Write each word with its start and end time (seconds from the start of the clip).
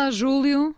Olá, 0.00 0.10
Júlio. 0.10 0.74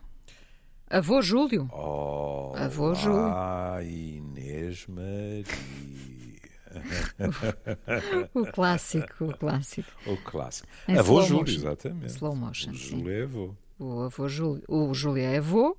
Avô 0.91 1.23
Júlio. 1.23 1.71
Oh, 1.73 2.53
Avô 2.57 2.93
Júlio. 2.93 3.21
Ah, 3.33 3.79
Inês 3.81 4.85
Maria. 4.89 5.45
O 8.35 8.45
clássico, 8.47 9.27
o 9.27 9.37
clássico. 9.37 9.89
o 10.07 10.17
clássico. 10.17 10.67
Em 10.89 10.99
avô 10.99 11.23
Júlio, 11.23 11.41
motion. 11.43 11.55
exatamente. 11.55 12.07
Slow 12.15 12.35
motion, 12.35 12.71
O 12.73 12.75
sim. 12.75 12.99
Júlio 12.99 13.13
é 13.13 13.23
avô. 13.23 13.55
O 13.79 14.01
avô 14.01 14.29
Júlio. 14.29 14.65
O 14.67 14.93
Júlio 14.93 15.23
é 15.23 15.39
avô. 15.39 15.77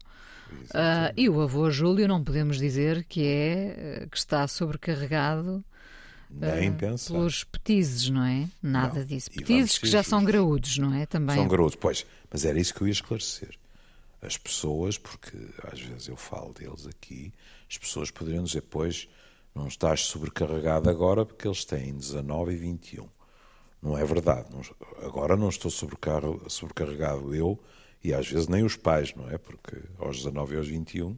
ah, 0.73 1.11
e 1.17 1.27
o 1.27 1.41
avô 1.41 1.69
Júlio 1.69 2.07
não 2.07 2.23
podemos 2.23 2.57
dizer 2.57 3.03
que 3.03 3.27
é 3.27 4.03
eh, 4.03 4.07
que 4.09 4.17
está 4.17 4.47
sobrecarregado 4.47 5.61
Nem 6.35 6.69
ah, 6.69 6.73
pensar. 6.73 7.13
pelos 7.13 7.43
petizes, 7.43 8.09
não 8.09 8.23
é? 8.23 8.49
Nada 8.61 8.99
Não. 8.99 9.05
disso. 9.05 9.29
Petizes 9.31 9.77
que 9.77 9.87
já 9.87 10.01
são 10.03 10.23
graúdos, 10.23 10.77
não 10.77 10.93
é? 10.93 11.05
Também. 11.05 11.35
São 11.35 11.47
garotos, 11.47 11.75
pois. 11.75 12.05
Mas 12.31 12.43
era 12.45 12.59
isso 12.59 12.73
que 12.73 12.81
eu 12.81 12.87
ia 12.87 12.93
esclarecer. 12.93 13.57
As 14.21 14.37
pessoas, 14.37 14.97
porque 14.97 15.37
às 15.71 15.79
vezes 15.79 16.07
eu 16.07 16.15
falo 16.15 16.53
deles 16.53 16.87
aqui, 16.87 17.31
as 17.69 17.77
pessoas 17.77 18.09
poderiam 18.09 18.43
dizer, 18.43 18.61
pois, 18.61 19.07
não 19.53 19.67
estás 19.67 20.01
sobrecarregado 20.05 20.89
agora 20.89 21.25
porque 21.25 21.47
eles 21.47 21.63
têm 21.65 21.93
19 21.93 22.53
e 22.53 22.55
21. 22.55 23.07
Não 23.81 23.97
é 23.97 24.05
verdade. 24.05 24.47
Não- 24.51 24.61
agora 25.05 25.35
não 25.35 25.49
estou 25.49 25.69
sobrecar- 25.69 26.23
sobrecarregado 26.47 27.35
eu 27.35 27.59
e 28.03 28.13
às 28.13 28.27
vezes 28.27 28.47
nem 28.47 28.63
os 28.63 28.75
pais, 28.77 29.13
não 29.13 29.29
é? 29.29 29.37
Porque 29.37 29.75
aos 29.99 30.17
19 30.17 30.55
e 30.55 30.57
aos 30.57 30.67
21 30.67 31.17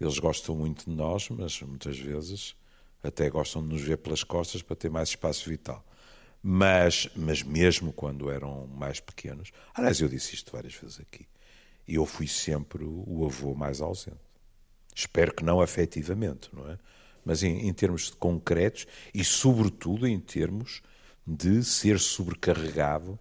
eles 0.00 0.18
gostam 0.18 0.56
muito 0.56 0.86
de 0.86 0.96
nós, 0.96 1.28
mas 1.28 1.60
muitas 1.62 1.98
vezes 1.98 2.56
até 3.04 3.28
gostam 3.28 3.62
de 3.62 3.68
nos 3.68 3.82
ver 3.82 3.98
pelas 3.98 4.24
costas 4.24 4.62
para 4.62 4.74
ter 4.74 4.90
mais 4.90 5.10
espaço 5.10 5.48
vital. 5.48 5.84
Mas, 6.42 7.08
mas 7.14 7.42
mesmo 7.42 7.92
quando 7.92 8.30
eram 8.30 8.66
mais 8.66 8.98
pequenos, 9.00 9.50
aliás, 9.74 10.00
eu 10.00 10.08
disse 10.08 10.34
isto 10.34 10.50
várias 10.52 10.74
vezes 10.74 11.00
aqui, 11.00 11.26
eu 11.86 12.04
fui 12.04 12.26
sempre 12.26 12.84
o 12.84 13.24
avô 13.24 13.54
mais 13.54 13.80
ausente. 13.80 14.16
Espero 14.94 15.34
que 15.34 15.44
não 15.44 15.60
afetivamente, 15.60 16.48
não 16.52 16.70
é? 16.70 16.78
Mas 17.24 17.42
em, 17.42 17.68
em 17.68 17.72
termos 17.72 18.10
concretos 18.10 18.86
e, 19.12 19.24
sobretudo, 19.24 20.06
em 20.06 20.18
termos 20.18 20.82
de 21.26 21.62
ser 21.62 21.98
sobrecarregado 21.98 23.18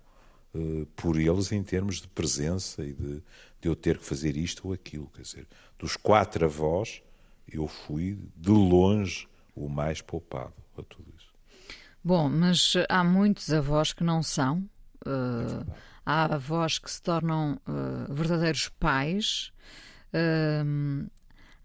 eh, 0.53 0.86
por 0.95 1.17
eles 1.19 1.52
em 1.52 1.63
termos 1.63 2.02
de 2.02 2.08
presença 2.08 2.83
e 2.83 2.93
de, 2.93 3.23
de 3.61 3.69
eu 3.69 3.75
ter 3.75 3.97
que 3.97 4.05
fazer 4.05 4.38
isto 4.38 4.67
ou 4.67 4.73
aquilo. 4.73 5.09
Quer 5.15 5.21
dizer, 5.21 5.47
dos 5.80 5.95
quatro 5.95 6.45
avós, 6.45 7.02
eu 7.52 7.67
fui 7.67 8.17
de 8.36 8.52
longe 8.52 9.27
o 9.55 9.69
mais 9.69 10.01
poupado 10.01 10.53
a 10.77 10.83
tudo 10.83 11.11
isso. 11.17 11.31
Bom, 12.03 12.29
mas 12.29 12.73
há 12.89 13.03
muitos 13.03 13.51
avós 13.53 13.93
que 13.93 14.03
não 14.03 14.21
são. 14.21 14.67
É 15.05 15.09
eh, 15.09 15.65
há 16.05 16.35
avós 16.35 16.77
que 16.79 16.91
se 16.91 17.01
tornam 17.01 17.59
eh, 17.67 18.11
verdadeiros 18.13 18.69
pais. 18.79 19.51
Hum, 20.65 21.07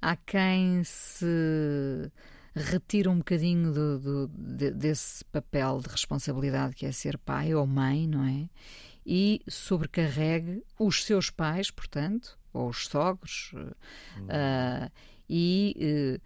há 0.00 0.16
quem 0.16 0.82
se 0.84 2.10
retira 2.54 3.10
um 3.10 3.18
bocadinho 3.18 3.72
do- 3.72 3.98
do- 3.98 4.28
de- 4.28 4.70
desse 4.72 5.24
papel 5.26 5.80
de 5.80 5.88
responsabilidade 5.88 6.74
que 6.74 6.86
é 6.86 6.92
ser 6.92 7.18
pai 7.18 7.54
ou 7.54 7.66
mãe, 7.66 8.06
não 8.06 8.24
é? 8.24 8.48
E 9.06 9.40
sobrecarregue 9.48 10.62
os 10.78 11.04
seus 11.04 11.30
pais, 11.30 11.70
portanto, 11.70 12.38
ou 12.52 12.68
os 12.68 12.86
sogros, 12.86 13.52
eh, 13.54 13.74
ah, 14.28 14.90
e 15.28 15.74
eh, 15.78 16.20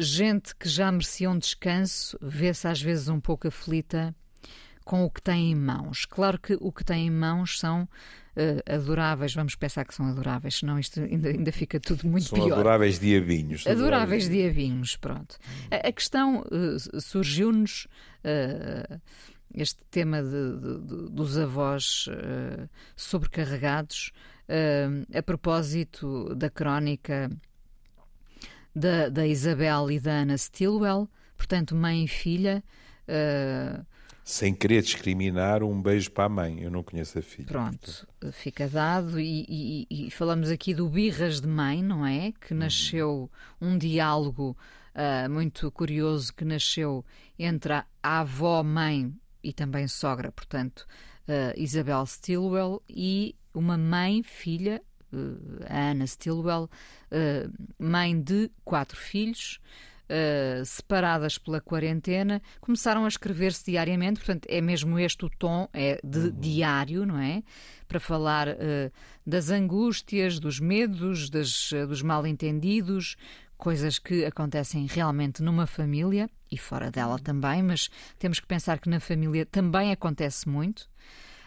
gente 0.00 0.54
que 0.56 0.68
já 0.68 0.90
merecia 0.90 1.30
um 1.30 1.38
descanso 1.38 2.18
vê-se 2.20 2.66
às 2.66 2.80
vezes 2.80 3.08
um 3.08 3.20
pouco 3.20 3.46
aflita 3.48 4.14
com 4.84 5.04
o 5.04 5.10
que 5.10 5.22
tem 5.22 5.52
em 5.52 5.54
mãos. 5.54 6.04
Claro 6.04 6.40
que 6.40 6.56
o 6.60 6.72
que 6.72 6.84
tem 6.84 7.06
em 7.06 7.10
mãos 7.10 7.60
são 7.60 7.88
eh, 8.34 8.60
adoráveis, 8.66 9.32
vamos 9.34 9.54
pensar 9.54 9.84
que 9.84 9.94
são 9.94 10.06
adoráveis, 10.06 10.56
senão 10.56 10.78
isto 10.80 11.00
ainda, 11.00 11.28
ainda 11.28 11.52
fica 11.52 11.78
tudo 11.78 12.08
muito 12.08 12.24
São 12.26 12.38
pior. 12.38 12.54
adoráveis 12.54 12.98
diabinhos. 12.98 13.66
Adoráveis 13.66 14.28
diabinhos, 14.28 14.96
pronto. 14.96 15.36
A, 15.70 15.88
a 15.88 15.92
questão 15.92 16.44
eh, 16.50 17.00
surgiu-nos 17.00 17.86
eh, 18.24 18.98
este 19.54 19.78
tema 19.90 20.22
de- 20.22 20.28
de- 20.60 21.10
dos 21.10 21.36
avós 21.38 22.08
sobrecarregados 22.96 24.12
a 25.14 25.22
propósito 25.22 26.34
da 26.34 26.50
crónica 26.50 27.30
da, 28.74 29.08
da 29.08 29.26
Isabel 29.26 29.90
e 29.90 29.98
da 30.00 30.12
Ana 30.12 30.36
Stilwell, 30.38 31.08
portanto, 31.36 31.74
mãe 31.74 32.04
e 32.04 32.08
filha. 32.08 32.62
eh, 33.08 33.80
Sem 34.24 34.54
querer 34.54 34.82
discriminar, 34.82 35.62
um 35.62 35.80
beijo 35.82 36.10
para 36.12 36.24
a 36.24 36.28
mãe. 36.28 36.60
Eu 36.62 36.70
não 36.70 36.82
conheço 36.84 37.18
a 37.18 37.22
filha. 37.22 37.48
Pronto, 37.48 38.06
fica 38.32 38.68
dado 38.68 39.18
e, 39.18 39.44
e- 39.90 40.06
e 40.06 40.10
falamos 40.10 40.50
aqui 40.50 40.72
do 40.74 40.88
Birras 40.88 41.40
de 41.40 41.48
Mãe, 41.48 41.82
não 41.82 42.06
é? 42.06 42.32
Que 42.40 42.54
nasceu 42.54 43.28
um 43.60 43.76
diálogo 43.76 44.56
ah, 44.94 45.28
muito 45.28 45.70
curioso 45.72 46.32
que 46.32 46.44
nasceu 46.44 47.04
entre 47.38 47.72
a, 47.72 47.86
avó-mãe 48.02 49.12
e 49.42 49.52
também 49.52 49.88
sogra, 49.88 50.30
portanto, 50.30 50.86
ah, 51.28 51.52
Isabel 51.56 52.04
Stilwell 52.06 52.82
e 52.88 53.34
uma 53.52 53.76
mãe, 53.76 54.22
filha, 54.22 54.80
eh, 54.80 54.89
a 55.68 55.90
Ana 55.90 56.06
Stilwell, 56.06 56.68
eh, 57.10 57.48
mãe 57.78 58.20
de 58.20 58.50
quatro 58.64 58.96
filhos, 58.96 59.60
eh, 60.12 60.64
separadas 60.64 61.38
pela 61.38 61.60
quarentena, 61.60 62.42
começaram 62.60 63.04
a 63.04 63.08
escrever-se 63.08 63.70
diariamente, 63.70 64.18
portanto, 64.18 64.44
é 64.48 64.60
mesmo 64.60 64.98
este 64.98 65.24
o 65.24 65.30
tom, 65.30 65.68
é 65.72 66.00
de 66.02 66.32
diário, 66.32 67.06
não 67.06 67.16
é? 67.16 67.44
Para 67.86 68.00
falar 68.00 68.48
eh, 68.48 68.90
das 69.24 69.50
angústias, 69.50 70.40
dos 70.40 70.58
medos, 70.58 71.30
das, 71.30 71.72
eh, 71.72 71.86
dos 71.86 72.02
mal-entendidos, 72.02 73.14
coisas 73.56 74.00
que 74.00 74.24
acontecem 74.24 74.84
realmente 74.86 75.44
numa 75.44 75.64
família 75.64 76.28
e 76.50 76.58
fora 76.58 76.90
dela 76.90 77.16
também, 77.16 77.62
mas 77.62 77.88
temos 78.18 78.40
que 78.40 78.48
pensar 78.48 78.80
que 78.80 78.90
na 78.90 78.98
família 78.98 79.46
também 79.46 79.92
acontece 79.92 80.48
muito. 80.48 80.90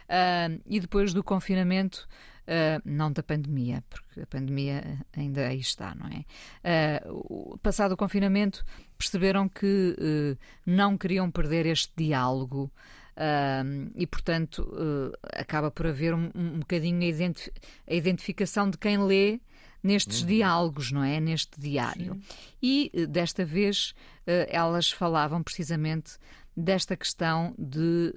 Ah, 0.07 0.47
e 0.66 0.79
depois 0.79 1.12
do 1.13 1.22
confinamento, 1.22 2.07
ah, 2.48 2.81
não 2.86 3.12
da 3.12 3.24
pandemia, 3.24 3.84
porque 3.90 4.22
a 4.22 4.28
pandemia 4.28 5.00
ainda 5.16 5.48
aí 5.48 5.59
está, 5.59 5.94
não 5.96 6.08
é? 6.08 7.02
O- 7.09 7.58
passado 7.62 7.94
o 7.94 7.98
confinamento, 7.98 8.64
perceberam 8.98 9.48
que 9.50 9.96
eh, 10.00 10.38
não 10.66 10.98
queriam 10.98 11.30
perder 11.32 11.66
este 11.66 11.92
diálogo. 11.96 12.72
ah, 13.16 13.64
e 13.96 14.08
portanto 14.08 14.68
eh, 14.76 15.40
acaba 15.42 15.70
por 15.70 15.86
haver 15.88 16.14
um, 16.14 16.32
um 16.34 16.59
bocadinho 16.59 17.02
a, 17.02 17.06
identi- 17.06 17.52
a 17.88 17.94
identificação 17.94 18.70
de 18.70 18.78
quem 18.78 18.98
lê 18.98 19.40
nestes 19.84 20.24
diálogos, 20.26 20.92
não 20.92 21.03
é? 21.03 21.20
Neste 21.20 21.59
diário. 21.59 22.20
E 22.62 22.90
eh, 22.94 23.06
desta 23.06 23.44
vez 23.46 23.94
elas 24.26 24.90
falavam 24.90 25.44
precisamente 25.44 26.18
desta 26.56 26.96
questão 26.96 27.53
de 27.59 28.14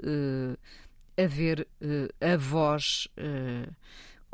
haver 1.17 1.67
avós 2.21 3.09
eh, 3.17 3.69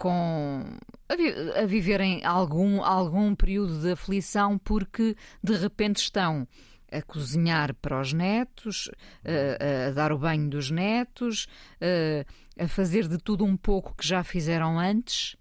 com 0.03 0.65
a, 1.09 1.15
vi- 1.15 1.53
a 1.57 1.65
viverem 1.65 2.25
algum, 2.25 2.83
algum 2.83 3.37
período 3.37 3.81
de 3.81 3.93
aflição 3.93 4.59
porque 4.59 5.17
de 5.41 5.55
repente 5.55 5.99
estão 5.99 6.45
a 6.91 7.01
cozinhar 7.03 7.73
para 7.77 8.01
os 8.01 8.13
netos, 8.13 8.91
a, 9.25 9.89
a 9.89 9.91
dar 9.93 10.11
o 10.11 10.19
banho 10.19 10.51
dos 10.51 10.73
netos, 10.73 11.47
eh, 11.81 12.25
a 12.59 12.67
fazer 12.67 13.07
de 13.07 13.17
tudo 13.17 13.45
um 13.45 13.57
pouco 13.57 13.95
que 13.97 14.05
já 14.05 14.25
fizeram 14.25 14.77
antes, 14.77 15.37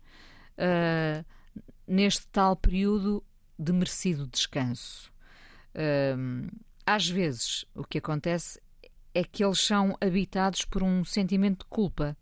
eh, 0.59 1.25
neste 1.87 2.27
tal 2.27 2.55
período 2.55 3.23
de 3.57 3.73
merecido 3.73 4.27
descanso. 4.27 5.11
Às 6.85 7.09
vezes, 7.09 7.65
o 7.73 7.83
que 7.83 7.97
acontece 7.97 8.61
é 9.13 9.23
que 9.23 9.43
eles 9.43 9.59
são 9.59 9.97
habitados 9.99 10.65
por 10.65 10.83
um 10.83 11.03
sentimento 11.03 11.65
de 11.65 11.69
culpa, 11.69 12.15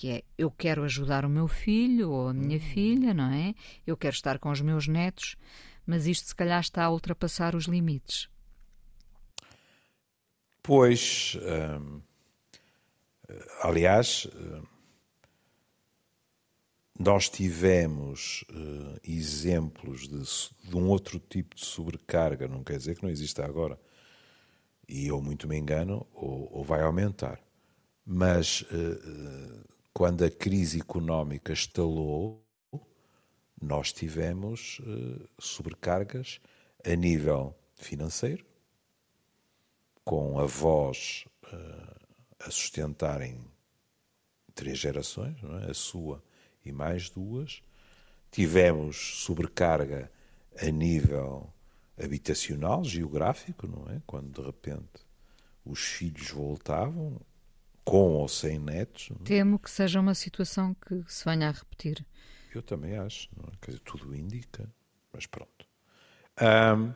que 0.00 0.08
é 0.08 0.24
eu 0.38 0.50
quero 0.50 0.82
ajudar 0.84 1.26
o 1.26 1.28
meu 1.28 1.46
filho 1.46 2.10
ou 2.10 2.28
a 2.28 2.32
minha 2.32 2.58
filha, 2.58 3.12
não 3.12 3.30
é? 3.30 3.54
Eu 3.86 3.98
quero 3.98 4.14
estar 4.14 4.38
com 4.38 4.50
os 4.50 4.62
meus 4.62 4.88
netos, 4.88 5.36
mas 5.84 6.06
isto 6.06 6.26
se 6.26 6.34
calhar 6.34 6.58
está 6.58 6.84
a 6.84 6.90
ultrapassar 6.90 7.54
os 7.54 7.66
limites. 7.66 8.26
Pois, 10.62 11.36
hum, 11.42 12.00
aliás, 13.60 14.26
hum, 14.34 14.62
nós 16.98 17.28
tivemos 17.28 18.42
eh, 18.48 19.00
exemplos 19.04 20.08
de, 20.08 20.70
de 20.70 20.76
um 20.76 20.88
outro 20.88 21.18
tipo 21.18 21.54
de 21.56 21.66
sobrecarga, 21.66 22.48
não 22.48 22.64
quer 22.64 22.78
dizer 22.78 22.96
que 22.96 23.02
não 23.02 23.10
exista 23.10 23.44
agora. 23.44 23.78
E 24.88 25.12
ou 25.12 25.20
muito 25.20 25.46
me 25.46 25.58
engano, 25.58 26.06
ou, 26.14 26.48
ou 26.50 26.64
vai 26.64 26.80
aumentar. 26.80 27.38
Mas 28.06 28.64
eh, 28.72 29.70
quando 29.92 30.24
a 30.24 30.30
crise 30.30 30.80
económica 30.80 31.52
estalou, 31.52 32.44
nós 33.60 33.92
tivemos 33.92 34.80
eh, 34.80 35.26
sobrecargas 35.38 36.40
a 36.84 36.94
nível 36.94 37.54
financeiro, 37.74 38.44
com 40.04 40.38
avós 40.38 41.26
eh, 41.52 41.96
a 42.40 42.50
sustentarem 42.50 43.44
três 44.54 44.78
gerações, 44.78 45.36
é? 45.62 45.70
a 45.70 45.74
sua 45.74 46.22
e 46.64 46.72
mais 46.72 47.10
duas. 47.10 47.62
Tivemos 48.30 49.22
sobrecarga 49.24 50.10
a 50.56 50.70
nível 50.70 51.52
habitacional, 52.02 52.84
geográfico, 52.84 53.66
não 53.66 53.92
é? 53.92 54.00
Quando 54.06 54.40
de 54.40 54.46
repente 54.46 55.04
os 55.64 55.80
filhos 55.80 56.30
voltavam, 56.30 57.20
com 57.90 58.12
ou 58.12 58.28
sem 58.28 58.56
netos. 58.56 59.10
É? 59.10 59.24
Temo 59.24 59.58
que 59.58 59.68
seja 59.68 59.98
uma 59.98 60.14
situação 60.14 60.74
que 60.74 61.02
se 61.08 61.24
venha 61.24 61.48
a 61.48 61.50
repetir. 61.50 62.06
Eu 62.54 62.62
também 62.62 62.96
acho, 62.96 63.28
não 63.36 63.48
é? 63.48 63.52
Quer 63.60 63.72
dizer, 63.72 63.82
tudo 63.82 64.14
indica, 64.14 64.72
mas 65.12 65.26
pronto. 65.26 65.66
Um, 66.40 66.94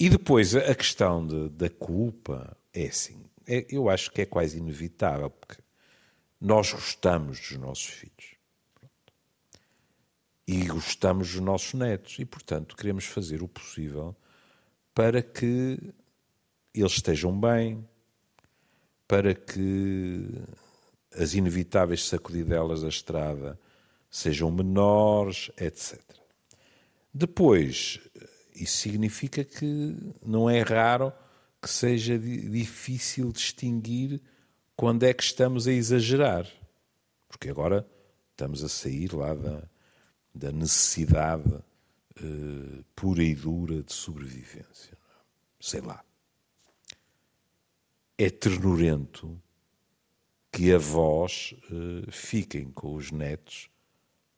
e 0.00 0.08
depois 0.08 0.56
a 0.56 0.74
questão 0.74 1.26
de, 1.26 1.50
da 1.50 1.68
culpa 1.68 2.56
é 2.72 2.86
assim, 2.86 3.22
é, 3.46 3.66
eu 3.68 3.90
acho 3.90 4.10
que 4.10 4.22
é 4.22 4.26
quase 4.26 4.56
inevitável, 4.56 5.28
porque 5.28 5.62
nós 6.40 6.72
gostamos 6.72 7.38
dos 7.38 7.58
nossos 7.58 7.86
filhos. 7.86 8.34
E 10.48 10.64
gostamos 10.68 11.32
dos 11.32 11.40
nossos 11.40 11.74
netos. 11.74 12.18
E, 12.18 12.24
portanto, 12.24 12.76
queremos 12.76 13.04
fazer 13.04 13.42
o 13.42 13.48
possível 13.48 14.16
para 14.94 15.20
que 15.20 15.78
eles 16.72 16.92
estejam 16.92 17.38
bem, 17.38 17.86
para 19.06 19.34
que 19.34 20.28
as 21.16 21.34
inevitáveis 21.34 22.06
sacudidelas 22.06 22.82
da 22.82 22.88
estrada 22.88 23.58
sejam 24.10 24.50
menores, 24.50 25.50
etc. 25.58 26.00
Depois, 27.12 28.00
isso 28.54 28.78
significa 28.78 29.44
que 29.44 29.96
não 30.24 30.48
é 30.48 30.60
raro 30.62 31.12
que 31.60 31.70
seja 31.70 32.18
difícil 32.18 33.32
distinguir 33.32 34.20
quando 34.76 35.04
é 35.04 35.12
que 35.12 35.22
estamos 35.22 35.66
a 35.66 35.72
exagerar. 35.72 36.46
Porque 37.28 37.48
agora 37.48 37.86
estamos 38.32 38.62
a 38.62 38.68
sair 38.68 39.12
lá 39.12 39.34
da, 39.34 39.62
da 40.34 40.52
necessidade 40.52 41.48
uh, 41.50 42.84
pura 42.94 43.22
e 43.22 43.34
dura 43.34 43.82
de 43.82 43.92
sobrevivência. 43.92 44.96
Sei 45.58 45.80
lá. 45.80 46.05
É 48.18 48.30
ternurento 48.30 49.38
que 50.50 50.72
avós 50.72 51.54
uh, 51.70 52.10
fiquem 52.10 52.70
com 52.70 52.94
os 52.94 53.10
netos 53.10 53.68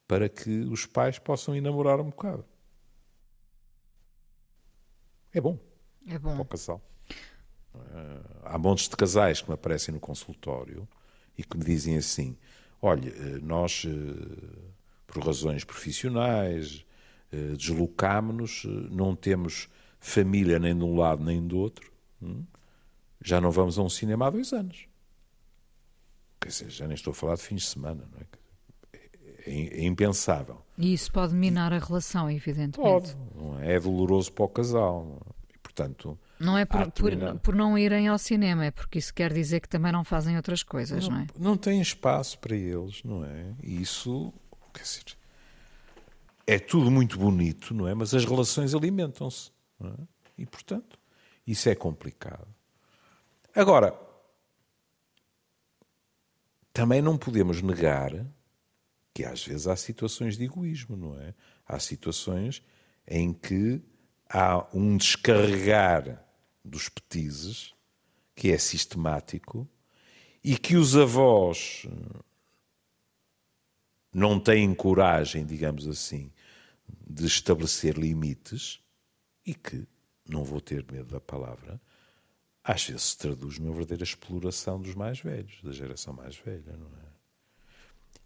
para 0.08 0.28
que 0.28 0.50
os 0.62 0.84
pais 0.84 1.16
possam 1.16 1.54
enamorar 1.54 2.00
um 2.00 2.06
bocado. 2.06 2.44
É 5.32 5.40
bom. 5.40 5.56
É 6.08 6.18
bom. 6.18 6.32
Para 6.32 6.42
o 6.42 6.44
casal. 6.44 6.82
Uh, 7.72 7.80
há 8.42 8.58
montes 8.58 8.88
de 8.88 8.96
casais 8.96 9.40
que 9.40 9.48
me 9.48 9.54
aparecem 9.54 9.94
no 9.94 10.00
consultório 10.00 10.88
e 11.36 11.44
que 11.44 11.56
me 11.56 11.64
dizem 11.64 11.96
assim: 11.96 12.36
olha, 12.82 13.10
eh, 13.10 13.38
nós, 13.40 13.84
uh, 13.84 14.74
por 15.06 15.24
razões 15.24 15.62
profissionais, 15.62 16.84
deslocámos-nos, 17.30 18.64
não 18.90 19.14
temos 19.14 19.68
família 20.00 20.58
nem 20.58 20.76
de 20.76 20.82
um 20.82 20.96
lado 20.96 21.22
nem 21.22 21.46
do 21.46 21.58
outro, 21.58 21.92
hum? 22.20 22.42
Já 23.22 23.40
não 23.40 23.50
vamos 23.50 23.78
a 23.78 23.82
um 23.82 23.88
cinema 23.88 24.26
há 24.26 24.30
dois 24.30 24.52
anos. 24.52 24.86
Quer 26.40 26.48
dizer, 26.48 26.70
já 26.70 26.86
nem 26.86 26.94
estou 26.94 27.10
a 27.10 27.14
falar 27.14 27.34
de 27.34 27.42
fins 27.42 27.62
de 27.62 27.68
semana, 27.68 28.08
não 28.12 28.20
é? 28.20 28.26
É, 29.46 29.80
é 29.80 29.84
impensável. 29.84 30.62
E 30.76 30.92
isso 30.92 31.10
pode 31.10 31.34
minar 31.34 31.72
a 31.72 31.78
relação, 31.78 32.30
evidentemente. 32.30 32.76
Pode, 32.76 33.16
não 33.34 33.58
é? 33.58 33.74
é 33.74 33.80
doloroso 33.80 34.32
para 34.32 34.44
o 34.44 34.48
casal. 34.48 35.20
E, 35.52 35.58
portanto, 35.58 36.18
não 36.38 36.56
é 36.56 36.64
por, 36.64 36.90
por, 36.92 37.12
por, 37.40 37.54
não 37.54 37.76
irem 37.76 38.06
ao 38.08 38.18
cinema, 38.18 38.66
é 38.66 38.70
porque 38.70 38.98
isso 38.98 39.12
quer 39.12 39.32
dizer 39.32 39.60
que 39.60 39.68
também 39.68 39.90
não 39.90 40.04
fazem 40.04 40.36
outras 40.36 40.62
coisas, 40.62 41.08
não, 41.08 41.16
não 41.16 41.22
é? 41.22 41.26
Não 41.38 41.56
tem 41.56 41.80
espaço 41.80 42.38
para 42.38 42.54
eles, 42.54 43.02
não 43.02 43.24
é? 43.24 43.54
E 43.62 43.80
isso, 43.82 44.32
quer 44.72 44.82
dizer, 44.82 45.16
é 46.46 46.58
tudo 46.58 46.90
muito 46.90 47.18
bonito, 47.18 47.74
não 47.74 47.88
é? 47.88 47.94
Mas 47.94 48.14
as 48.14 48.24
relações 48.24 48.74
alimentam-se, 48.74 49.50
é? 49.82 49.92
E, 50.36 50.46
portanto, 50.46 50.98
isso 51.46 51.68
é 51.68 51.74
complicado. 51.74 52.46
Agora, 53.54 53.98
também 56.72 57.02
não 57.02 57.18
podemos 57.18 57.60
negar 57.60 58.12
que 59.12 59.24
às 59.24 59.44
vezes 59.44 59.66
há 59.66 59.74
situações 59.74 60.36
de 60.36 60.44
egoísmo, 60.44 60.96
não 60.96 61.20
é? 61.20 61.34
Há 61.66 61.80
situações 61.80 62.62
em 63.06 63.32
que 63.32 63.82
há 64.28 64.64
um 64.72 64.96
descarregar 64.96 66.24
dos 66.64 66.88
petizes 66.88 67.74
que 68.36 68.52
é 68.52 68.58
sistemático 68.58 69.68
e 70.44 70.56
que 70.56 70.76
os 70.76 70.96
avós 70.96 71.84
não 74.12 74.38
têm 74.38 74.72
coragem, 74.74 75.44
digamos 75.44 75.88
assim, 75.88 76.30
de 77.08 77.26
estabelecer 77.26 77.98
limites 77.98 78.80
e 79.44 79.54
que, 79.54 79.86
não 80.28 80.44
vou 80.44 80.60
ter 80.60 80.84
medo 80.92 81.08
da 81.08 81.20
palavra, 81.20 81.80
às 82.68 82.84
vezes 82.84 83.02
se 83.02 83.18
traduz 83.18 83.58
numa 83.58 83.72
verdadeira 83.72 84.04
exploração 84.04 84.78
dos 84.78 84.94
mais 84.94 85.20
velhos, 85.20 85.58
da 85.62 85.72
geração 85.72 86.12
mais 86.12 86.36
velha, 86.36 86.76
não 86.76 86.88
é? 86.98 87.08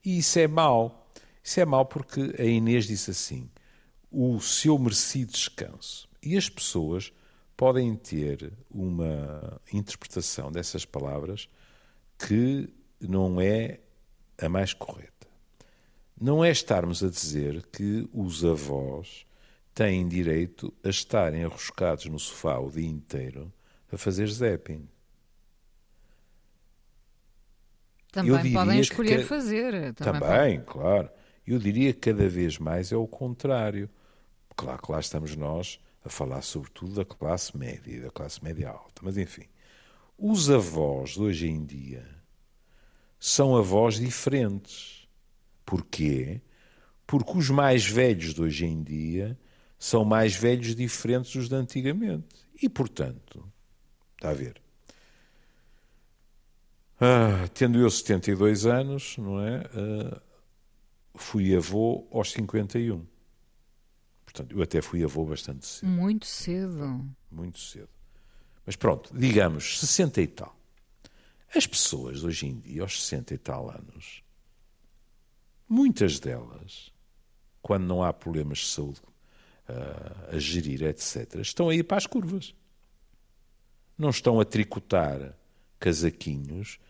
E 0.05 0.19
isso 0.19 0.37
é 0.37 0.49
mau. 0.49 1.09
Isso 1.45 1.61
é 1.61 1.65
mau 1.65 1.87
porque 1.87 2.35
a 2.37 2.43
Inês 2.43 2.89
disse 2.89 3.13
assim: 3.13 3.49
o 4.11 4.41
seu 4.41 4.77
merecido 4.81 5.31
descanso. 5.31 6.09
E 6.21 6.37
as 6.37 6.49
pessoas 6.49 7.13
podem 7.57 7.95
ter 7.95 8.53
uma 8.69 9.61
interpretação 9.73 10.51
dessas 10.51 10.85
palavras 10.85 11.49
que 12.19 12.69
não 13.01 13.41
é 13.41 13.79
a 14.39 14.49
mais 14.49 14.75
correta. 14.75 15.29
Não 16.21 16.45
é 16.45 16.51
estarmos 16.51 17.05
a 17.05 17.09
dizer 17.09 17.65
que 17.67 18.09
os 18.13 18.45
avós 18.45 19.25
têm 19.73 20.09
direito 20.09 20.75
a 20.83 20.89
estarem 20.89 21.45
arroscados 21.45 22.07
no 22.07 22.19
sofá 22.19 22.59
o 22.59 22.73
dia 22.73 22.89
inteiro 22.89 23.53
a 23.93 23.99
fazer 23.99 24.29
zapping. 24.29 24.89
Também 28.11 28.53
podem 28.53 28.81
escolher 28.81 29.19
que... 29.19 29.25
fazer. 29.25 29.95
Também, 29.95 30.21
também 30.21 30.61
claro. 30.63 31.11
Eu 31.47 31.59
diria 31.59 31.93
que 31.93 32.13
cada 32.13 32.29
vez 32.29 32.59
mais 32.59 32.93
é 32.93 32.97
o 32.97 33.07
contrário. 33.07 33.89
Claro 34.57 34.83
que 34.83 34.93
lá 34.93 35.01
estamos 35.01 35.35
nós 35.37 35.81
a 36.05 36.09
falar 36.09 36.43
sobretudo 36.43 36.95
da 36.95 37.05
classe 37.05 37.57
média, 37.57 38.03
da 38.03 38.11
classe 38.11 38.43
média 38.43 38.71
alta. 38.71 39.03
Mas 39.03 39.17
enfim, 39.17 39.47
os 40.19 40.51
avós 40.51 41.11
de 41.11 41.21
hoje 41.21 41.49
em 41.49 41.65
dia 41.65 42.07
são 43.19 43.57
avós 43.57 43.97
diferentes. 43.97 45.09
Porquê? 45.65 46.41
Porque 47.07 47.37
os 47.37 47.51
mais 47.51 47.87
velhos 47.87 48.35
de 48.35 48.43
hoje 48.43 48.67
em 48.67 48.83
dia 48.83 49.39
são 49.79 50.05
mais 50.05 50.35
velhos 50.35 50.77
diferentes 50.77 51.35
dos 51.35 51.49
de 51.49 51.55
antigamente. 51.55 52.47
E, 52.63 52.69
portanto, 52.69 53.53
está 54.23 54.31
a 54.31 54.35
ver, 54.35 54.63
ah, 57.01 57.49
tendo 57.53 57.81
eu 57.81 57.91
72 57.91 58.65
anos, 58.65 59.17
não 59.19 59.41
é? 59.41 59.65
Ah, 59.75 60.23
fui 61.17 61.57
avô 61.57 62.07
aos 62.13 62.31
51. 62.31 63.05
Portanto, 64.25 64.57
eu 64.57 64.63
até 64.63 64.81
fui 64.81 65.03
avô 65.03 65.25
bastante 65.25 65.67
cedo. 65.67 65.89
Muito 65.89 66.27
cedo. 66.27 67.05
Muito 67.29 67.59
cedo. 67.59 67.89
Mas 68.65 68.77
pronto, 68.77 69.11
digamos 69.13 69.81
60 69.81 70.23
e 70.23 70.29
tal. 70.29 70.57
As 71.53 71.67
pessoas 71.67 72.23
hoje 72.23 72.47
em 72.47 72.61
dia, 72.61 72.83
aos 72.83 73.03
60 73.03 73.35
e 73.35 73.39
tal 73.39 73.69
anos, 73.69 74.23
muitas 75.69 76.21
delas, 76.21 76.93
quando 77.61 77.85
não 77.85 78.01
há 78.01 78.13
problemas 78.13 78.59
de 78.59 78.67
saúde 78.67 79.01
uh, 79.69 80.37
a 80.37 80.39
gerir, 80.39 80.85
etc., 80.85 81.35
estão 81.41 81.69
aí 81.69 81.83
para 81.83 81.97
as 81.97 82.07
curvas. 82.07 82.55
Não 84.03 84.11
estão 84.11 84.41
a 84.41 84.45
tricotar 84.45 85.33
casaquinhos 85.79 86.81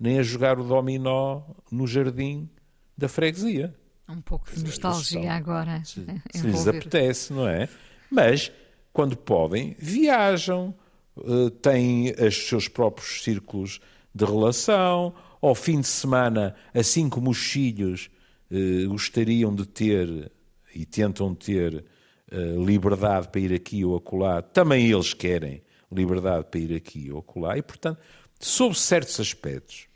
nem 0.00 0.18
a 0.18 0.22
jogar 0.24 0.58
o 0.58 0.64
dominó 0.64 1.42
no 1.70 1.86
jardim 1.86 2.50
da 2.98 3.08
freguesia. 3.08 3.72
Um 4.08 4.20
pouco 4.20 4.50
de 4.52 4.64
nostalgia 4.64 5.32
agora. 5.32 5.80
Se, 5.84 6.04
se 6.34 6.44
lhes 6.44 6.66
apetece, 6.66 7.32
não 7.32 7.46
é? 7.46 7.68
Mas, 8.10 8.50
quando 8.92 9.16
podem, 9.16 9.76
viajam, 9.78 10.74
eh, 11.18 11.50
têm 11.62 12.12
os 12.18 12.48
seus 12.48 12.66
próprios 12.66 13.22
círculos 13.22 13.80
de 14.12 14.24
relação, 14.24 15.14
ao 15.40 15.54
fim 15.54 15.80
de 15.80 15.86
semana, 15.86 16.56
assim 16.74 17.08
como 17.08 17.30
os 17.30 17.38
filhos 17.38 18.10
eh, 18.50 18.86
gostariam 18.86 19.54
de 19.54 19.66
ter 19.66 20.32
e 20.74 20.84
tentam 20.84 21.32
ter 21.32 21.84
eh, 22.28 22.56
liberdade 22.58 23.28
para 23.28 23.40
ir 23.40 23.54
aqui 23.54 23.84
ou 23.84 23.94
acolá, 23.94 24.42
também 24.42 24.90
eles 24.90 25.14
querem 25.14 25.62
liberdade 25.92 26.46
para 26.50 26.60
ir 26.60 26.74
aqui 26.74 27.10
ou 27.10 27.18
acolá, 27.18 27.56
e 27.58 27.62
portanto, 27.62 28.00
sob 28.38 28.74
certos 28.78 29.18
aspectos, 29.20 29.88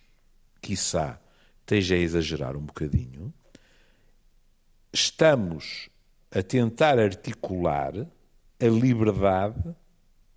quiçá 0.61 1.21
esteja 1.61 1.95
a 1.95 1.99
exagerar 1.99 2.57
um 2.57 2.61
bocadinho, 2.61 3.33
estamos 4.93 5.89
a 6.31 6.43
tentar 6.43 6.99
articular 6.99 7.95
a 8.61 8.67
liberdade 8.67 9.75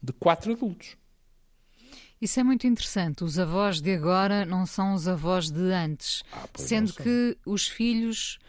de 0.01 0.13
quatro 0.13 0.53
adultos. 0.53 0.95
Isso 2.19 2.39
é 2.39 2.43
muito 2.43 2.65
interessante. 2.65 3.23
Os 3.23 3.37
avós 3.37 3.79
de 3.79 3.93
agora 3.93 4.45
não 4.45 4.65
são 4.65 4.93
os 4.93 5.07
avós 5.07 5.51
de 5.51 5.71
antes, 5.71 6.23
Ah, 6.31 6.47
sendo 6.55 6.93
que 6.93 7.37
os 7.45 7.67
filhos, 7.67 8.39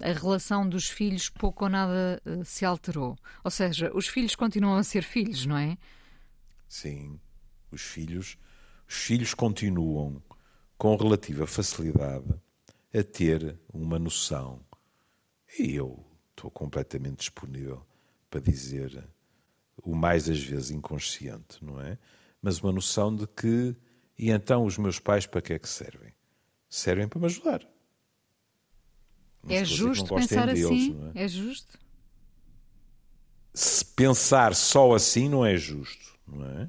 a 0.00 0.12
relação 0.12 0.68
dos 0.68 0.88
filhos 0.88 1.28
pouco 1.28 1.64
ou 1.64 1.70
nada 1.70 2.20
eh, 2.24 2.44
se 2.44 2.64
alterou. 2.64 3.16
Ou 3.44 3.50
seja, 3.50 3.90
os 3.94 4.06
filhos 4.06 4.34
continuam 4.34 4.76
a 4.76 4.84
ser 4.84 5.02
filhos, 5.02 5.46
não 5.46 5.56
é? 5.56 5.76
Sim, 6.68 7.18
os 7.70 7.82
filhos, 7.82 8.38
os 8.88 8.94
filhos 8.94 9.34
continuam 9.34 10.22
com 10.78 10.96
relativa 10.96 11.46
facilidade 11.46 12.32
a 12.94 13.02
ter 13.02 13.58
uma 13.72 13.98
noção. 13.98 14.60
E 15.58 15.74
eu 15.74 16.04
estou 16.30 16.50
completamente 16.50 17.18
disponível 17.18 17.84
para 18.30 18.40
dizer 18.40 19.08
o 19.82 19.94
mais 19.94 20.28
às 20.28 20.42
vezes 20.42 20.70
inconsciente, 20.70 21.62
não 21.64 21.80
é? 21.80 21.98
Mas 22.40 22.60
uma 22.60 22.72
noção 22.72 23.14
de 23.14 23.26
que 23.26 23.76
e 24.18 24.30
então 24.30 24.64
os 24.64 24.76
meus 24.76 24.98
pais 24.98 25.26
para 25.26 25.40
que 25.40 25.54
é 25.54 25.58
que 25.58 25.68
servem? 25.68 26.12
Servem 26.68 27.08
para 27.08 27.18
me 27.18 27.26
ajudar. 27.26 27.66
É 29.48 29.64
justo 29.64 30.06
gostem 30.06 30.28
pensar 30.28 30.46
deles, 30.46 30.64
assim? 30.64 31.10
é? 31.14 31.24
É 31.24 31.28
justo? 31.28 31.80
se 33.52 33.84
pensar 33.84 34.54
só 34.54 34.94
assim 34.94 35.28
não 35.28 35.44
é 35.44 35.56
justo, 35.56 36.18
não 36.26 36.46
é? 36.46 36.68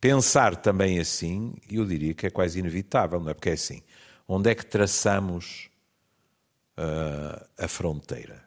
Pensar 0.00 0.56
também 0.56 0.98
assim, 0.98 1.54
eu 1.70 1.84
diria 1.84 2.14
que 2.14 2.26
é 2.26 2.30
quase 2.30 2.58
inevitável, 2.58 3.18
não 3.20 3.30
é? 3.30 3.34
Porque 3.34 3.50
é 3.50 3.54
assim, 3.54 3.82
onde 4.28 4.50
é 4.50 4.54
que 4.54 4.64
traçamos 4.64 5.68
ah, 6.76 7.46
a 7.58 7.66
fronteira? 7.66 8.44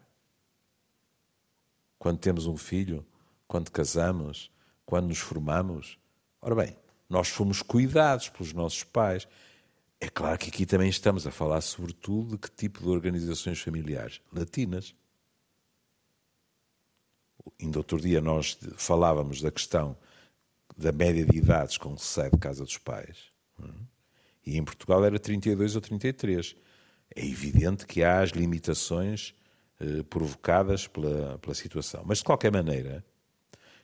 Quando 2.00 2.20
temos 2.20 2.46
um 2.46 2.56
filho, 2.58 3.06
quando 3.48 3.70
casamos, 3.70 4.50
quando 4.86 5.08
nos 5.08 5.20
formamos? 5.20 5.98
Ora 6.42 6.56
bem, 6.56 6.78
nós 7.10 7.28
fomos 7.28 7.62
cuidados 7.62 8.30
pelos 8.30 8.54
nossos 8.54 8.84
pais. 8.84 9.28
É 10.02 10.10
claro 10.10 10.40
que 10.40 10.50
aqui 10.50 10.66
também 10.66 10.90
estamos 10.90 11.28
a 11.28 11.32
falar, 11.32 11.62
sobretudo, 11.62 12.32
de 12.32 12.40
que 12.40 12.50
tipo 12.50 12.82
de 12.82 12.90
organizações 12.90 13.62
familiares? 13.62 14.20
Latinas. 14.34 14.96
Ainda 17.62 17.78
outro 17.78 18.02
dia 18.02 18.20
nós 18.20 18.58
falávamos 18.78 19.42
da 19.42 19.52
questão 19.52 19.96
da 20.76 20.92
média 20.92 21.24
de 21.24 21.38
idades 21.38 21.78
com 21.78 21.96
que 21.96 22.02
se 22.02 22.08
sai 22.08 22.32
de 22.32 22.38
casa 22.38 22.64
dos 22.64 22.80
pais. 22.80 23.32
é? 23.62 23.68
E 24.44 24.58
em 24.58 24.64
Portugal 24.64 25.06
era 25.06 25.20
32 25.20 25.76
ou 25.76 25.82
33. 25.82 26.56
É 27.16 27.24
evidente 27.24 27.86
que 27.86 28.04
há 28.04 28.22
as 28.22 28.32
limitações 28.32 29.36
eh, 29.80 30.02
provocadas 30.10 30.88
pela, 30.88 31.38
pela 31.38 31.54
situação. 31.54 32.02
Mas, 32.06 32.20
de 32.20 32.24
qualquer 32.24 32.52
maneira, 32.52 33.06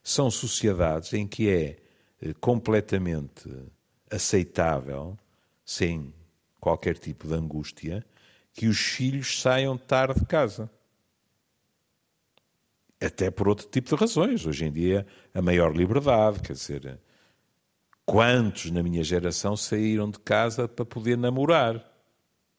são 0.02 0.32
sociedades 0.32 1.14
em 1.14 1.28
que 1.28 1.48
é 1.50 1.78
eh, 2.22 2.34
completamente 2.40 3.48
aceitável, 4.10 5.16
sem 5.68 6.14
qualquer 6.62 6.98
tipo 6.98 7.28
de 7.28 7.34
angústia, 7.34 8.06
que 8.54 8.68
os 8.68 8.80
filhos 8.80 9.42
saiam 9.42 9.78
tarde 9.78 10.22
de 10.22 10.26
casa 10.26 10.72
até 13.02 13.30
por 13.30 13.50
outro 13.50 13.68
tipo 13.68 13.90
de 13.90 13.96
razões. 13.96 14.46
Hoje 14.46 14.64
em 14.64 14.72
dia, 14.72 15.06
a 15.34 15.42
maior 15.42 15.76
liberdade, 15.76 16.40
quer 16.40 16.54
dizer, 16.54 16.98
quantos 18.06 18.72
na 18.72 18.82
minha 18.82 19.04
geração 19.04 19.58
saíram 19.58 20.10
de 20.10 20.20
casa 20.20 20.70
para 20.70 20.86
poder 20.86 21.18
namorar 21.18 21.86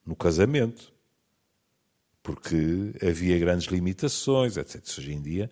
no 0.04 0.14
casamento? 0.14 0.92
Porque 2.22 2.92
havia 3.02 3.38
grandes 3.38 3.68
limitações, 3.68 4.58
etc. 4.58 4.84
Hoje 4.98 5.14
em 5.14 5.22
dia, 5.22 5.50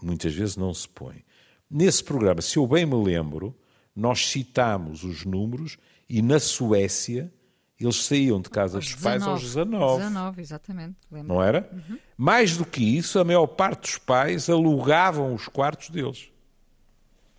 muitas 0.00 0.34
vezes 0.34 0.54
não 0.54 0.72
se 0.74 0.86
põe. 0.86 1.24
Nesse 1.68 2.04
programa, 2.04 2.42
se 2.42 2.58
eu 2.58 2.66
bem 2.66 2.84
me 2.84 3.02
lembro, 3.02 3.56
nós 3.96 4.26
citámos 4.26 5.02
os 5.02 5.24
números 5.24 5.78
e 6.08 6.22
na 6.22 6.38
Suécia 6.38 7.32
eles 7.78 8.04
saíam 8.04 8.40
de 8.40 8.48
casa 8.48 8.78
dos 8.78 8.94
pais 8.94 9.22
aos 9.22 9.42
19. 9.42 10.02
19, 10.02 10.40
exatamente. 10.40 10.96
Lembro. 11.10 11.34
Não 11.34 11.42
era? 11.42 11.68
Mais 12.16 12.56
do 12.56 12.64
que 12.64 12.82
isso, 12.96 13.18
a 13.18 13.24
maior 13.24 13.46
parte 13.46 13.82
dos 13.82 13.98
pais 13.98 14.48
alugavam 14.48 15.34
os 15.34 15.48
quartos 15.48 15.90
deles. 15.90 16.30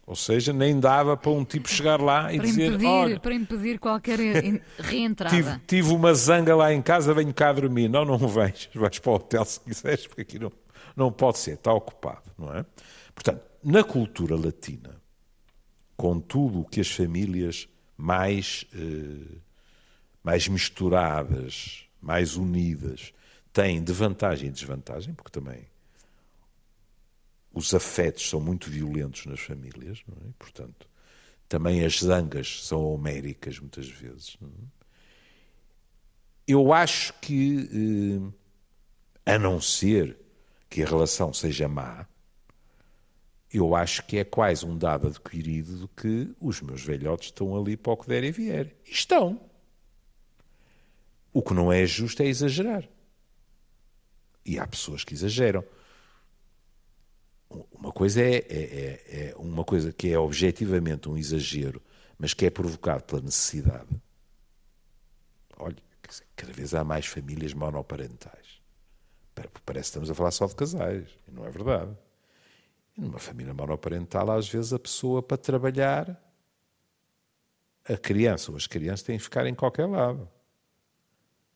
Ou 0.05 0.15
seja, 0.15 0.53
nem 0.53 0.79
dava 0.79 1.17
para 1.17 1.31
um 1.31 1.43
tipo 1.43 1.67
chegar 1.67 1.99
lá 1.99 2.31
e 2.31 2.37
Para 2.37 2.45
dizer: 2.45 2.67
impedir, 2.67 2.85
Olha, 2.85 3.19
para 3.19 3.33
impedir 3.33 3.79
qualquer 3.79 4.19
reentrada. 4.77 5.35
tive, 5.35 5.59
tive 5.65 5.93
uma 5.93 6.13
zanga 6.13 6.55
lá 6.55 6.71
em 6.71 6.81
casa, 6.81 7.11
venho 7.13 7.33
cá 7.33 7.51
dormir. 7.51 7.87
Não, 7.89 8.05
não 8.05 8.17
vens, 8.19 8.69
vais 8.75 8.99
para 8.99 9.11
o 9.11 9.15
hotel 9.15 9.43
se 9.45 9.59
quiseres, 9.61 10.05
porque 10.05 10.21
aqui 10.21 10.37
não, 10.37 10.51
não 10.95 11.11
pode 11.11 11.39
ser, 11.39 11.53
está 11.55 11.73
ocupado, 11.73 12.29
não 12.37 12.53
é? 12.53 12.63
Portanto, 13.15 13.41
na 13.63 13.83
cultura 13.83 14.35
latina, 14.35 15.01
com 15.97 16.19
tudo 16.19 16.61
o 16.61 16.65
que 16.65 16.81
as 16.81 16.91
famílias 16.91 17.67
mais, 17.97 18.65
eh, 18.73 19.37
mais 20.23 20.47
misturadas, 20.47 21.85
mais 22.01 22.35
unidas, 22.35 23.13
têm 23.53 23.83
de 23.83 23.93
vantagem 23.93 24.49
e 24.49 24.51
desvantagem, 24.51 25.13
porque 25.13 25.31
também 25.31 25.67
os 27.53 27.73
afetos 27.73 28.29
são 28.29 28.41
muito 28.41 28.69
violentos 28.69 29.25
nas 29.25 29.39
famílias, 29.39 30.03
é? 30.09 30.29
Portanto, 30.37 30.89
também 31.47 31.85
as 31.85 31.99
zangas 31.99 32.65
são 32.65 32.83
homéricas 32.83 33.59
muitas 33.59 33.87
vezes. 33.87 34.37
é? 34.41 34.45
Eu 36.47 36.73
acho 36.73 37.13
que, 37.21 38.31
eh, 39.25 39.33
a 39.33 39.39
não 39.39 39.61
ser 39.61 40.17
que 40.69 40.83
a 40.83 40.85
relação 40.85 41.33
seja 41.33 41.67
má, 41.67 42.05
eu 43.57 43.75
acho 43.75 44.03
que 44.05 44.17
é 44.17 44.23
quase 44.23 44.65
um 44.65 44.77
dado 44.77 45.07
adquirido 45.07 45.79
de 45.79 45.87
que 45.89 46.35
os 46.39 46.61
meus 46.61 46.83
velhotes 46.83 47.27
estão 47.27 47.55
ali 47.55 47.75
para 47.77 47.93
o 47.93 47.97
que 47.97 48.07
der 48.07 48.23
e 48.23 48.31
vier. 48.31 48.75
E 48.85 48.91
estão. 48.91 49.39
O 51.33 51.41
que 51.41 51.53
não 51.53 51.71
é 51.71 51.85
justo 51.85 52.21
é 52.23 52.25
exagerar. 52.27 52.87
E 54.45 54.57
há 54.59 54.65
pessoas 54.67 55.03
que 55.03 55.13
exageram. 55.13 55.63
Uma 57.71 57.91
coisa 57.91 58.21
é, 58.21 58.35
é- 58.35 58.43
é- 58.49 59.29
é 59.29 59.35
uma 59.37 59.63
coisa 59.63 59.93
que 59.93 60.11
é 60.11 60.17
objetivamente 60.19 61.07
um 61.09 61.17
exagero, 61.17 61.81
mas 62.17 62.33
que 62.33 62.45
é 62.45 62.49
provocado 62.49 63.03
pela 63.03 63.21
necessidade. 63.21 63.89
Olha, 65.57 65.77
cada 66.35 66.51
vez 66.53 66.73
há 66.73 66.83
mais 66.83 67.05
famílias 67.05 67.53
monoparentais. 67.53 68.61
Pa- 69.33 69.43
Parece 69.65 69.83
que 69.85 69.89
estamos 69.89 70.09
a 70.09 70.15
falar 70.15 70.31
só 70.31 70.45
de 70.47 70.55
casais, 70.55 71.07
e 71.27 71.31
não 71.31 71.45
é 71.45 71.49
verdade. 71.49 71.95
E 72.97 73.01
numa 73.01 73.19
família 73.19 73.53
monoparental, 73.53 74.31
às 74.31 74.47
vezes 74.47 74.71
a 74.73 74.79
pessoa 74.79 75.21
para 75.21 75.37
trabalhar, 75.37 76.21
a 77.87 77.97
criança 77.97 78.51
ou 78.51 78.57
as 78.57 78.67
crianças 78.67 79.03
têm 79.03 79.17
que 79.17 79.23
ficar 79.23 79.45
em 79.45 79.53
qualquer 79.53 79.85
lado. 79.87 80.29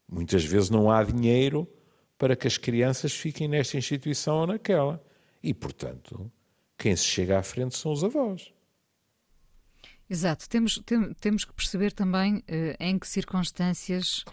Muitas 0.07 0.43
vezes 0.43 0.69
não 0.69 0.91
há 0.91 1.03
dinheiro 1.03 1.67
para 2.17 2.35
que 2.35 2.47
as 2.47 2.57
crianças 2.57 3.13
fiquem 3.13 3.47
nesta 3.47 3.77
instituição 3.77 4.37
ou 4.39 4.47
naquela. 4.47 5.01
E, 5.41 5.53
portanto, 5.53 6.29
quem 6.77 6.95
se 6.95 7.05
chega 7.05 7.39
à 7.39 7.43
frente 7.43 7.77
são 7.77 7.91
os 7.91 8.03
avós. 8.03 8.51
Exato. 10.09 10.49
Temos, 10.49 10.81
tem- 10.85 11.13
temos 11.13 11.45
que 11.45 11.53
perceber 11.53 11.93
também 11.93 12.43
eh, 12.47 12.75
em 12.79 12.97
que 12.99 13.07
circunstâncias 13.07 14.25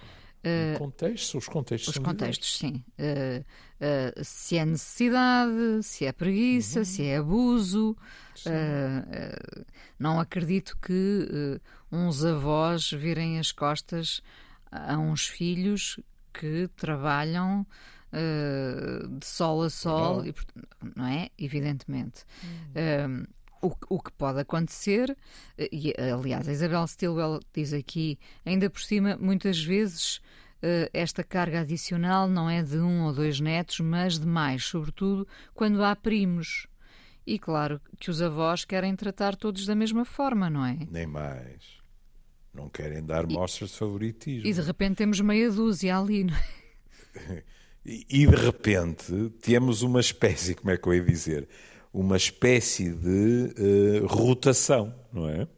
O 0.75 0.79
contexto, 0.79 1.38
os 1.38 1.49
contextos 1.49 1.97
Os 1.97 2.03
contextos, 2.03 2.59
sim. 2.59 2.85
Uh, 2.99 3.41
uh, 3.41 4.25
se 4.25 4.57
é 4.57 4.65
necessidade, 4.65 5.83
se 5.83 6.05
é 6.07 6.12
preguiça, 6.12 6.85
se 6.85 7.05
é 7.05 7.17
abuso. 7.19 7.97
Uh, 8.47 9.61
uh, 9.61 9.65
não 9.99 10.21
acredito 10.21 10.76
que 10.81 11.29
uh, 11.93 11.97
uns 11.97 12.25
avós 12.25 12.91
virem 12.91 13.38
as 13.38 13.50
costas 13.53 14.23
a 14.71 14.97
uns 14.99 15.26
filhos 15.26 15.99
que 16.33 16.69
trabalham 16.76 17.67
uh, 18.12 19.09
de 19.19 19.26
sol 19.26 19.62
a 19.62 19.71
sol, 19.71 20.19
Não. 20.19 20.26
e, 20.26 20.35
não 20.95 21.07
é? 21.07 21.31
Evidentemente. 21.38 22.25
Um, 23.09 23.25
o, 23.63 23.71
que- 23.71 23.87
o 23.89 24.01
que 24.01 24.13
pode 24.13 24.41
acontecer, 24.41 25.17
eh, 25.59 25.69
e 25.73 25.95
aliás, 26.13 26.49
a 26.49 26.53
Isabel 26.53 26.87
Stilwell 26.87 27.41
diz 27.55 27.73
aqui, 27.73 28.19
ainda 28.45 28.69
por 28.71 28.81
cima, 28.81 29.17
muitas 29.21 29.63
vezes 29.63 30.21
eh, 30.63 30.89
esta 30.93 31.23
carga 31.25 31.61
adicional 31.61 32.29
não 32.29 32.49
é 32.49 32.63
de 32.63 32.79
um 32.79 33.05
ou 33.05 33.13
dois 33.13 33.41
netos, 33.41 33.81
mas 33.81 34.19
de 34.19 34.27
mais, 34.27 34.65
sobretudo 34.65 35.27
quando 35.55 35.83
há 35.85 35.95
primos. 35.97 36.67
E 37.27 37.39
claro 37.39 37.81
que 37.99 38.09
os 38.11 38.23
avós 38.23 38.65
querem 38.65 38.95
tratar 38.95 39.35
todos 39.35 39.67
da 39.67 39.75
mesma 39.75 40.05
forma, 40.05 40.49
não 40.49 40.65
é? 40.65 40.79
Nem 40.91 41.07
mais. 41.07 41.77
Não 42.55 42.69
querem 42.71 43.05
dar 43.05 43.27
mostras 43.27 43.71
de 43.71 43.77
favoritismo. 43.79 44.47
E 44.49 44.53
de 44.53 44.61
repente 44.63 44.95
temos 44.97 45.21
meia 45.21 45.51
dúzia 45.51 45.99
ali, 45.99 46.25
não 46.25 46.35
é? 46.35 47.43
E, 47.89 48.05
e, 48.11 48.27
de 48.27 48.35
repente 48.35 49.31
temos 49.41 49.83
uma 49.83 50.01
espécie, 50.01 50.57
como 50.57 50.73
é 50.73 50.77
que 50.77 50.89
eu 50.89 50.95
ia 50.95 51.05
dizer? 51.05 51.49
Uma 51.97 52.19
espécie 52.19 52.93
de 52.93 53.55
eh, 53.57 54.00
rotação, 54.07 54.95
não 55.11 55.26
é? 55.31 55.49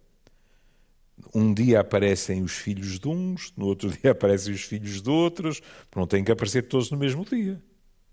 Um 1.35 1.53
dia 1.53 1.81
aparecem 1.81 2.43
os 2.43 2.53
filhos 2.53 3.01
de 3.01 3.09
uns, 3.09 3.53
no 3.57 3.67
outro 3.67 3.91
dia 3.99 4.13
aparecem 4.13 4.55
os 4.55 4.63
filhos 4.63 5.03
de 5.03 5.11
outros, 5.11 5.61
não 5.97 6.07
têm 6.07 6.23
que 6.23 6.31
aparecer 6.31 6.69
todos 6.69 6.93
no 6.93 6.97
mesmo 6.97 7.25
dia, 7.25 7.61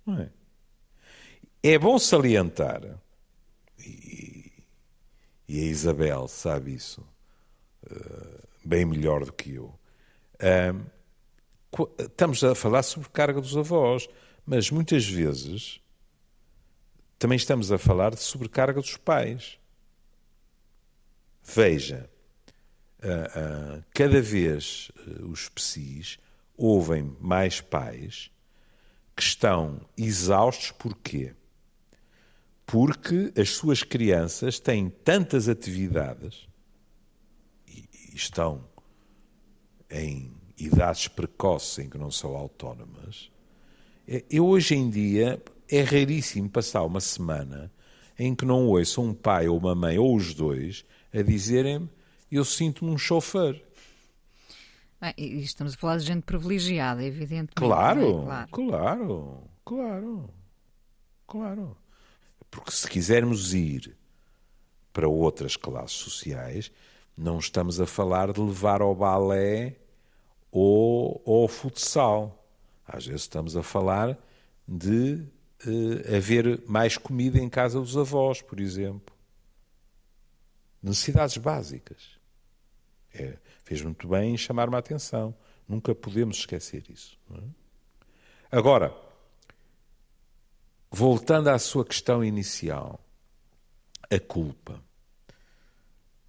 não 0.04 0.18
é? 0.20 0.32
É 1.62 1.78
bom 1.78 2.00
salientar, 2.00 2.82
e, 3.78 4.52
E 5.48 5.60
a 5.60 5.64
Isabel 5.64 6.28
sabe 6.28 6.74
isso 6.74 7.06
uh, 7.86 8.48
bem 8.66 8.86
melhor 8.86 9.24
do 9.24 9.34
que 9.34 9.54
eu. 9.54 9.66
Uh, 10.42 11.86
estamos 12.00 12.44
a 12.44 12.56
falar 12.56 12.82
sobre 12.82 13.08
carga 13.10 13.40
dos 13.40 13.56
avós, 13.56 14.10
mas 14.48 14.72
muitas 14.72 15.06
vezes 15.06 15.80
também 17.26 17.38
estamos 17.38 17.72
a 17.72 17.80
falar 17.80 18.14
de 18.14 18.22
sobrecarga 18.22 18.80
dos 18.80 18.98
pais. 18.98 19.58
Veja, 21.44 22.08
uh, 23.00 23.80
uh, 23.80 23.84
cada 23.96 24.22
vez 24.22 24.92
uh, 25.08 25.26
os 25.32 25.50
psis 25.50 26.20
ouvem 26.56 27.18
mais 27.20 27.62
pais 27.62 28.30
que 29.16 29.24
estão 29.24 29.82
exaustos 29.98 30.70
porquê? 30.74 31.34
Porque 32.64 33.34
as 33.36 33.50
suas 33.50 33.82
crianças 33.82 34.60
têm 34.60 34.88
tantas 34.88 35.50
atividades 35.50 36.48
e, 37.68 37.90
estão 38.14 38.64
em 39.90 40.32
idades 40.60 41.08
precoces 41.08 41.80
em 41.80 41.90
que 41.90 41.98
não 41.98 42.12
são 42.12 42.36
autónomas. 42.36 43.32
É, 44.08 44.24
eu 44.30 44.46
hoje 44.46 44.76
em 44.76 44.88
dia 44.92 45.42
é 45.70 45.82
raríssimo 45.82 46.50
passar 46.50 46.84
uma 46.84 47.00
semana 47.00 47.72
em 48.18 48.34
que 48.34 48.46
não 48.46 48.68
ouço 48.68 49.02
um 49.02 49.14
pai 49.14 49.48
ou 49.48 49.58
uma 49.58 49.76
mãe 49.76 49.98
ou 49.98 50.16
os 50.16 50.34
dois 50.34 50.86
a 51.14 51.22
dizerem 51.22 51.90
eu 52.32 52.44
sinto-me 52.44 52.92
um 52.92 52.98
chofer. 52.98 53.64
Ah, 55.00 55.14
estamos 55.18 55.74
a 55.74 55.78
falar 55.78 55.98
de 55.98 56.06
gente 56.06 56.24
privilegiada, 56.24 57.04
evidentemente. 57.04 57.54
Claro, 57.56 58.02
é? 58.02 58.24
claro, 58.24 58.50
claro, 58.52 59.44
claro, 59.64 60.30
claro. 61.28 61.78
Porque 62.50 62.72
se 62.72 62.90
quisermos 62.90 63.54
ir 63.54 63.96
para 64.92 65.08
outras 65.08 65.56
classes 65.56 65.98
sociais, 65.98 66.72
não 67.18 67.38
estamos 67.40 67.80
a 67.80 67.86
falar 67.86 68.32
de 68.32 68.42
levar 68.42 68.82
ao 68.82 68.96
balé 68.96 69.76
ou 70.52 71.22
ao 71.26 71.48
futsal. 71.48 72.46
Às 72.88 73.06
vezes 73.06 73.22
estamos 73.22 73.56
a 73.58 73.64
falar 73.64 74.18
de 74.68 75.26
uh, 75.66 76.16
haver 76.16 76.62
mais 76.68 76.98
comida 76.98 77.40
em 77.40 77.50
casa 77.50 77.80
dos 77.80 77.98
avós, 77.98 78.42
por 78.42 78.60
exemplo. 78.60 79.16
Necessidades 80.82 81.38
básicas. 81.38 82.20
É, 83.14 83.38
fez 83.64 83.82
muito 83.82 84.08
bem 84.08 84.34
em 84.34 84.38
chamar-me 84.38 84.76
a 84.76 84.80
atenção. 84.80 85.36
Nunca 85.68 85.96
podemos 85.96 86.38
esquecer 86.38 86.84
isso. 86.90 87.18
É? 87.34 88.58
Agora, 88.58 88.96
voltando 90.92 91.50
à 91.50 91.58
sua 91.58 91.84
questão 91.84 92.24
inicial, 92.24 93.00
a 94.10 94.20
culpa. 94.20 94.82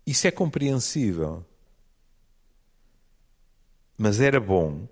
Isso 0.07 0.27
é 0.27 0.31
compreensível. 0.31 1.45
Mas 3.99 4.21
era 4.21 4.41
bom 4.41 4.89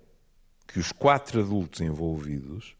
que 0.67 0.79
os 0.79 0.91
quatro 0.91 1.41
adultos 1.41 1.81
envolvidos 1.81 2.75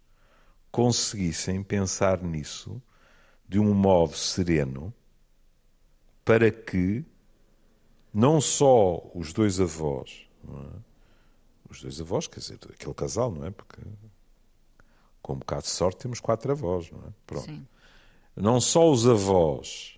conseguissem 0.75 1.63
pensar 1.63 2.21
nisso 2.21 2.81
de 3.47 3.57
um 3.57 3.73
modo 3.73 4.13
sereno 4.13 4.93
para 6.25 6.51
que 6.51 7.05
não 8.13 8.41
só 8.41 9.09
os 9.15 9.31
dois 9.31 9.61
avós, 9.61 10.27
é? 10.43 10.79
os 11.69 11.81
dois 11.81 12.01
avós, 12.01 12.27
quer 12.27 12.41
dizer, 12.41 12.59
aquele 12.73 12.93
casal, 12.93 13.31
não 13.31 13.45
é? 13.45 13.51
Porque 13.51 13.79
com 15.21 15.35
um 15.35 15.39
bocado 15.39 15.61
de 15.61 15.69
sorte 15.69 15.99
temos 15.99 16.19
quatro 16.19 16.51
avós, 16.51 16.91
não 16.91 16.99
é? 17.07 17.13
Pronto. 17.25 17.45
Sim. 17.45 17.65
Não 18.35 18.59
só 18.59 18.91
os 18.91 19.07
avós 19.07 19.97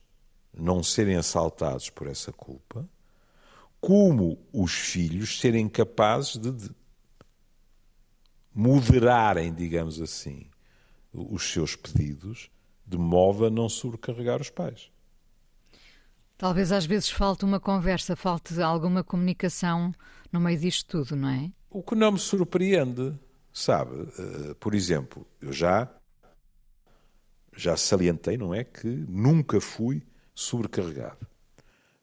não 0.54 0.84
serem 0.84 1.16
assaltados 1.16 1.90
por 1.90 2.06
essa 2.06 2.32
culpa, 2.32 2.88
como 3.82 4.38
os 4.54 4.74
filhos 4.74 5.40
serem 5.40 5.68
capazes 5.68 6.38
de, 6.38 6.52
de 6.52 6.70
moderarem, 8.54 9.52
digamos 9.52 10.00
assim, 10.00 10.48
os 11.14 11.52
seus 11.52 11.76
pedidos 11.76 12.50
de 12.86 12.98
modo 12.98 13.46
a 13.46 13.50
não 13.50 13.68
sobrecarregar 13.68 14.42
os 14.42 14.50
pais. 14.50 14.90
Talvez 16.38 16.72
às 16.72 16.86
vezes 16.86 17.10
falte 17.10 17.44
uma 17.44 17.60
conversa, 17.60 18.16
falte 18.16 18.62
alguma 18.62 19.04
comunicação 19.04 19.94
no 20.32 20.40
meio 20.40 20.60
disto 20.60 21.04
tudo, 21.04 21.16
não 21.16 21.30
é? 21.30 21.52
O 21.70 21.82
que 21.82 21.96
não 21.96 22.12
me 22.12 22.20
surpreende, 22.20 23.14
sabe? 23.52 23.96
Uh, 23.96 24.56
por 24.56 24.74
exemplo, 24.74 25.28
eu 25.42 25.52
já 25.52 25.92
já 27.58 27.76
salientei, 27.76 28.38
não 28.38 28.54
é, 28.54 28.64
que 28.64 28.88
nunca 28.88 29.60
fui 29.60 30.04
sobrecarregado. 30.34 31.28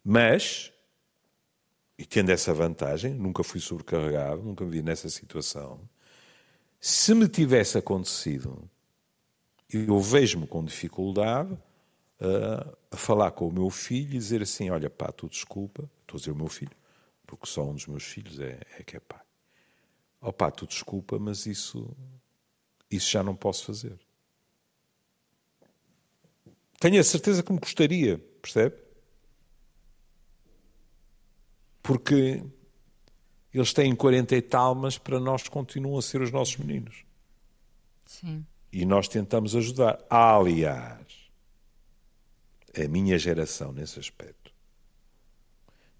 Mas, 0.02 0.72
e 1.96 2.04
tendo 2.04 2.30
essa 2.30 2.52
vantagem, 2.52 3.14
nunca 3.14 3.44
fui 3.44 3.60
sobrecarregado, 3.60 4.42
nunca 4.42 4.64
me 4.64 4.70
vi 4.72 4.82
nessa 4.82 5.08
situação, 5.08 5.88
se 6.80 7.14
me 7.14 7.28
tivesse 7.28 7.78
acontecido 7.78 8.68
eu 9.76 10.00
vejo-me 10.00 10.46
com 10.46 10.64
dificuldade 10.64 11.52
uh, 11.52 12.76
a 12.90 12.96
falar 12.96 13.30
com 13.32 13.48
o 13.48 13.52
meu 13.52 13.70
filho 13.70 14.14
e 14.14 14.18
dizer 14.18 14.42
assim: 14.42 14.70
Olha, 14.70 14.88
pá, 14.88 15.10
tu 15.12 15.28
desculpa, 15.28 15.90
estou 16.02 16.16
a 16.16 16.18
dizer 16.18 16.30
o 16.30 16.36
meu 16.36 16.48
filho, 16.48 16.76
porque 17.26 17.46
só 17.46 17.64
um 17.64 17.74
dos 17.74 17.86
meus 17.86 18.04
filhos 18.04 18.38
é, 18.38 18.60
é 18.78 18.82
que 18.82 18.96
é 18.96 19.00
pai. 19.00 19.20
Oh, 20.20 20.32
pá, 20.32 20.50
tu 20.50 20.66
desculpa, 20.66 21.18
mas 21.18 21.46
isso, 21.46 21.94
isso 22.90 23.10
já 23.10 23.22
não 23.22 23.34
posso 23.34 23.66
fazer. 23.66 23.98
Tenho 26.80 27.00
a 27.00 27.04
certeza 27.04 27.42
que 27.42 27.52
me 27.52 27.58
gostaria, 27.58 28.18
percebe? 28.40 28.76
Porque 31.82 32.42
eles 33.52 33.72
têm 33.72 33.94
40 33.94 34.34
e 34.34 34.42
tal, 34.42 34.74
mas 34.74 34.98
para 34.98 35.20
nós 35.20 35.48
continuam 35.48 35.98
a 35.98 36.02
ser 36.02 36.20
os 36.20 36.30
nossos 36.30 36.56
meninos. 36.56 37.04
Sim. 38.06 38.44
E 38.74 38.84
nós 38.84 39.06
tentamos 39.06 39.54
ajudar. 39.54 40.04
Aliás, 40.10 41.30
a 42.76 42.88
minha 42.88 43.16
geração, 43.16 43.72
nesse 43.72 44.00
aspecto, 44.00 44.52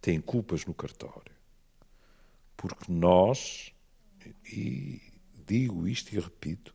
tem 0.01 0.21
culpas 0.21 0.67
no 0.67 0.75
cartório. 0.75 1.33
Porque 2.57 2.91
nós, 2.91 3.73
e 4.53 5.01
digo 5.47 5.87
isto 5.87 6.13
e 6.17 6.19
repito, 6.19 6.75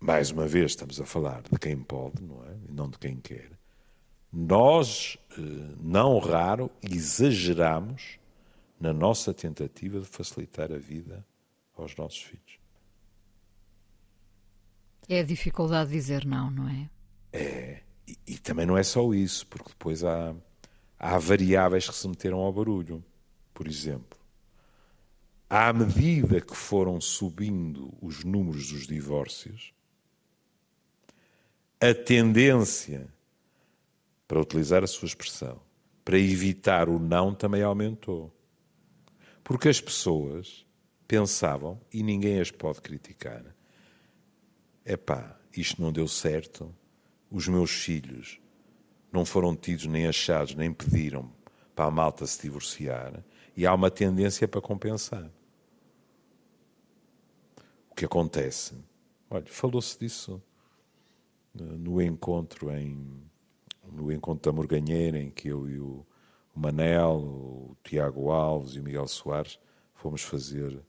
mais 0.00 0.32
uma 0.32 0.48
vez 0.48 0.72
estamos 0.72 1.00
a 1.00 1.06
falar 1.06 1.42
de 1.42 1.56
quem 1.60 1.78
pode, 1.78 2.20
não 2.20 2.42
é? 2.44 2.56
E 2.68 2.72
não 2.72 2.90
de 2.90 2.98
quem 2.98 3.20
quer. 3.20 3.52
Nós, 4.32 5.16
eh, 5.38 5.74
não 5.80 6.18
raro, 6.18 6.72
exageramos 6.82 8.18
na 8.80 8.92
nossa 8.92 9.32
tentativa 9.32 10.00
de 10.00 10.06
facilitar 10.06 10.72
a 10.72 10.76
vida 10.76 11.24
aos 11.76 11.94
nossos 11.94 12.20
filhos. 12.20 12.45
É 15.08 15.20
a 15.20 15.22
dificuldade 15.22 15.90
de 15.90 15.96
dizer 15.96 16.24
não, 16.24 16.50
não 16.50 16.68
é? 16.68 16.90
É. 17.32 17.82
E, 18.06 18.18
e 18.26 18.38
também 18.38 18.66
não 18.66 18.76
é 18.76 18.82
só 18.82 19.12
isso, 19.12 19.46
porque 19.46 19.70
depois 19.70 20.04
há, 20.04 20.34
há 20.98 21.18
variáveis 21.18 21.88
que 21.88 21.94
se 21.94 22.08
meteram 22.08 22.38
ao 22.38 22.52
barulho. 22.52 23.04
Por 23.54 23.66
exemplo, 23.66 24.18
à 25.48 25.72
medida 25.72 26.40
que 26.40 26.56
foram 26.56 27.00
subindo 27.00 27.92
os 28.02 28.24
números 28.24 28.70
dos 28.70 28.86
divórcios, 28.86 29.72
a 31.80 31.94
tendência, 31.94 33.08
para 34.26 34.40
utilizar 34.40 34.82
a 34.82 34.86
sua 34.86 35.06
expressão, 35.06 35.60
para 36.04 36.18
evitar 36.18 36.88
o 36.88 36.98
não 36.98 37.34
também 37.34 37.62
aumentou. 37.62 38.32
Porque 39.44 39.68
as 39.68 39.80
pessoas 39.80 40.66
pensavam, 41.06 41.80
e 41.92 42.02
ninguém 42.02 42.40
as 42.40 42.50
pode 42.50 42.80
criticar, 42.80 43.55
epá, 44.86 45.38
isto 45.56 45.82
não 45.82 45.92
deu 45.92 46.06
certo, 46.06 46.74
os 47.30 47.48
meus 47.48 47.70
filhos 47.70 48.40
não 49.12 49.24
foram 49.24 49.56
tidos 49.56 49.86
nem 49.86 50.06
achados, 50.06 50.54
nem 50.54 50.72
pediram 50.72 51.30
para 51.74 51.86
a 51.86 51.90
malta 51.90 52.26
se 52.26 52.40
divorciar, 52.40 53.22
e 53.56 53.66
há 53.66 53.74
uma 53.74 53.90
tendência 53.90 54.46
para 54.46 54.60
compensar. 54.60 55.30
O 57.90 57.94
que 57.94 58.04
acontece? 58.04 58.74
Olha, 59.28 59.46
falou-se 59.46 59.98
disso 59.98 60.42
no 61.54 62.00
encontro 62.00 62.70
em 62.70 63.26
no 63.92 64.12
encontro 64.12 64.50
da 64.50 64.56
Morganheira, 64.56 65.18
em 65.18 65.30
que 65.30 65.48
eu 65.48 65.68
e 65.68 65.78
o 65.78 66.04
Manel, 66.54 67.18
o 67.18 67.76
Tiago 67.84 68.30
Alves 68.30 68.74
e 68.74 68.80
o 68.80 68.82
Miguel 68.82 69.06
Soares 69.06 69.58
fomos 69.94 70.22
fazer 70.22 70.82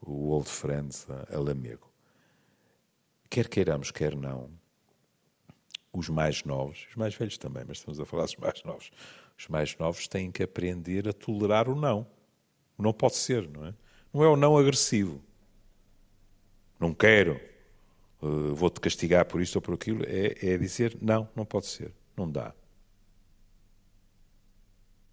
o 0.00 0.28
Old 0.30 0.48
Friends 0.48 1.06
a 1.10 1.38
Lamego. 1.38 1.89
Quer 3.30 3.48
queiramos, 3.48 3.92
quer 3.92 4.16
não, 4.16 4.50
os 5.92 6.08
mais 6.08 6.42
novos, 6.42 6.86
os 6.90 6.96
mais 6.96 7.14
velhos 7.14 7.38
também, 7.38 7.64
mas 7.66 7.78
estamos 7.78 8.00
a 8.00 8.04
falar 8.04 8.24
dos 8.24 8.34
mais 8.36 8.62
novos, 8.64 8.90
os 9.38 9.46
mais 9.46 9.76
novos 9.78 10.08
têm 10.08 10.32
que 10.32 10.42
aprender 10.42 11.08
a 11.08 11.12
tolerar 11.12 11.68
o 11.68 11.76
não. 11.76 12.06
O 12.76 12.82
não 12.82 12.92
pode 12.92 13.14
ser, 13.16 13.48
não 13.48 13.66
é? 13.66 13.74
Não 14.12 14.24
é 14.24 14.28
o 14.28 14.36
não 14.36 14.56
agressivo. 14.56 15.22
Não 16.78 16.92
quero, 16.92 17.40
uh, 18.20 18.52
vou-te 18.54 18.80
castigar 18.80 19.24
por 19.26 19.40
isto 19.40 19.56
ou 19.56 19.62
por 19.62 19.74
aquilo. 19.74 20.02
É, 20.06 20.54
é 20.54 20.58
dizer 20.58 20.98
não, 21.00 21.28
não 21.36 21.44
pode 21.44 21.66
ser, 21.66 21.92
não 22.16 22.28
dá. 22.28 22.52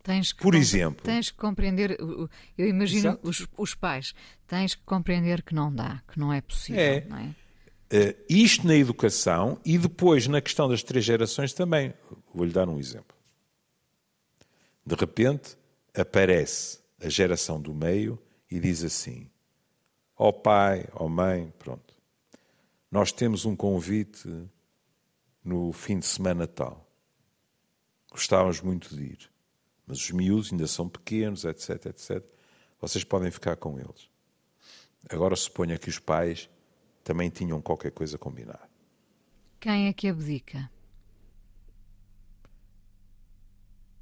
Tens 0.01 0.31
que 0.31 0.41
Por 0.41 0.55
exemplo. 0.55 1.03
Tens 1.03 1.29
que 1.29 1.37
compreender, 1.37 1.97
eu 1.99 2.67
imagino 2.67 3.19
os, 3.21 3.45
os 3.57 3.75
pais, 3.75 4.15
tens 4.47 4.73
que 4.73 4.81
compreender 4.83 5.43
que 5.43 5.53
não 5.53 5.71
dá, 5.71 6.01
que 6.07 6.17
não 6.17 6.31
é 6.31 6.39
possível, 6.41 6.81
É. 6.81 7.01
não 7.01 7.17
é? 7.17 7.35
Eh, 7.89 8.15
isto 8.29 8.67
na 8.67 8.75
educação 8.75 9.59
e 9.63 9.77
depois 9.77 10.27
na 10.27 10.41
questão 10.41 10.67
das 10.67 10.83
três 10.83 11.05
gerações 11.05 11.53
também. 11.53 11.93
Vou-lhe 12.33 12.51
dar 12.51 12.67
um 12.67 12.77
exemplo. 12.77 13.15
De 14.85 14.95
repente 14.95 15.57
aparece 15.95 16.79
a 16.99 17.09
geração 17.09 17.61
do 17.61 17.73
meio 17.73 18.19
e 18.51 18.59
diz 18.59 18.83
assim: 18.83 19.29
Ó 20.17 20.31
pai, 20.31 20.87
ó 20.93 21.07
mãe, 21.07 21.53
pronto. 21.59 21.95
Nós 22.91 23.11
temos 23.11 23.45
um 23.45 23.55
convite 23.55 24.27
no 25.43 25.71
fim 25.71 25.99
de 25.99 26.05
semana 26.05 26.47
tal. 26.47 26.85
Gostávamos 28.11 28.61
muito 28.61 28.95
de 28.95 29.03
ir. 29.03 29.29
Mas 29.85 29.99
os 29.99 30.11
miúdos 30.11 30.51
ainda 30.51 30.67
são 30.67 30.89
pequenos, 30.89 31.45
etc, 31.45 31.85
etc. 31.87 32.23
Vocês 32.79 33.03
podem 33.03 33.31
ficar 33.31 33.55
com 33.55 33.79
eles. 33.79 34.09
Agora 35.09 35.35
suponha 35.35 35.77
que 35.77 35.89
os 35.89 35.99
pais 35.99 36.49
também 37.07 37.29
tinham 37.29 37.61
qualquer 37.61 37.91
coisa 37.91 38.17
combinada. 38.17 38.69
Quem 39.61 39.87
é 39.87 39.93
que 39.93 40.09
abdica? 40.09 40.69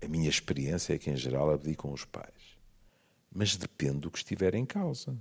A 0.04 0.08
minha 0.08 0.28
experiência 0.28 0.96
é 0.96 0.98
que, 0.98 1.12
em 1.12 1.16
geral, 1.16 1.52
abdicam 1.52 1.94
os 1.94 2.04
pais. 2.04 2.58
Mas 3.32 3.56
depende 3.56 4.00
do 4.00 4.10
que 4.10 4.18
estiver 4.18 4.56
em 4.56 4.66
causa. 4.66 5.16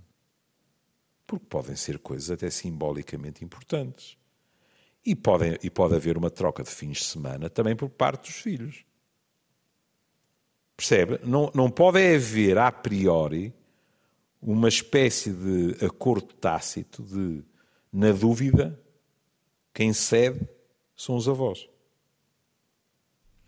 Porque 1.27 1.45
podem 1.45 1.77
ser 1.77 1.99
coisas 1.99 2.31
até 2.31 2.49
simbolicamente 2.49 3.45
importantes. 3.45 4.17
E, 5.05 5.15
podem, 5.15 5.59
e 5.63 5.69
pode 5.69 5.95
haver 5.95 6.17
uma 6.17 6.31
troca 6.31 6.63
de 6.63 6.71
fins 6.71 6.97
de 6.97 7.05
semana 7.05 7.51
também 7.51 7.77
por 7.77 7.91
parte 7.91 8.31
dos 8.31 8.41
filhos. 8.41 8.83
Percebe? 10.75 11.21
Não, 11.23 11.53
não 11.55 11.71
pode 11.71 11.99
haver, 12.15 12.57
a 12.57 12.73
priori, 12.73 13.53
uma 14.41 14.69
espécie 14.69 15.35
de 15.35 15.85
acordo 15.85 16.33
tácito 16.33 17.03
de, 17.03 17.45
na 17.95 18.11
dúvida, 18.11 18.77
quem 19.73 19.93
cede 19.93 20.49
são 20.97 21.15
os 21.15 21.29
avós. 21.29 21.69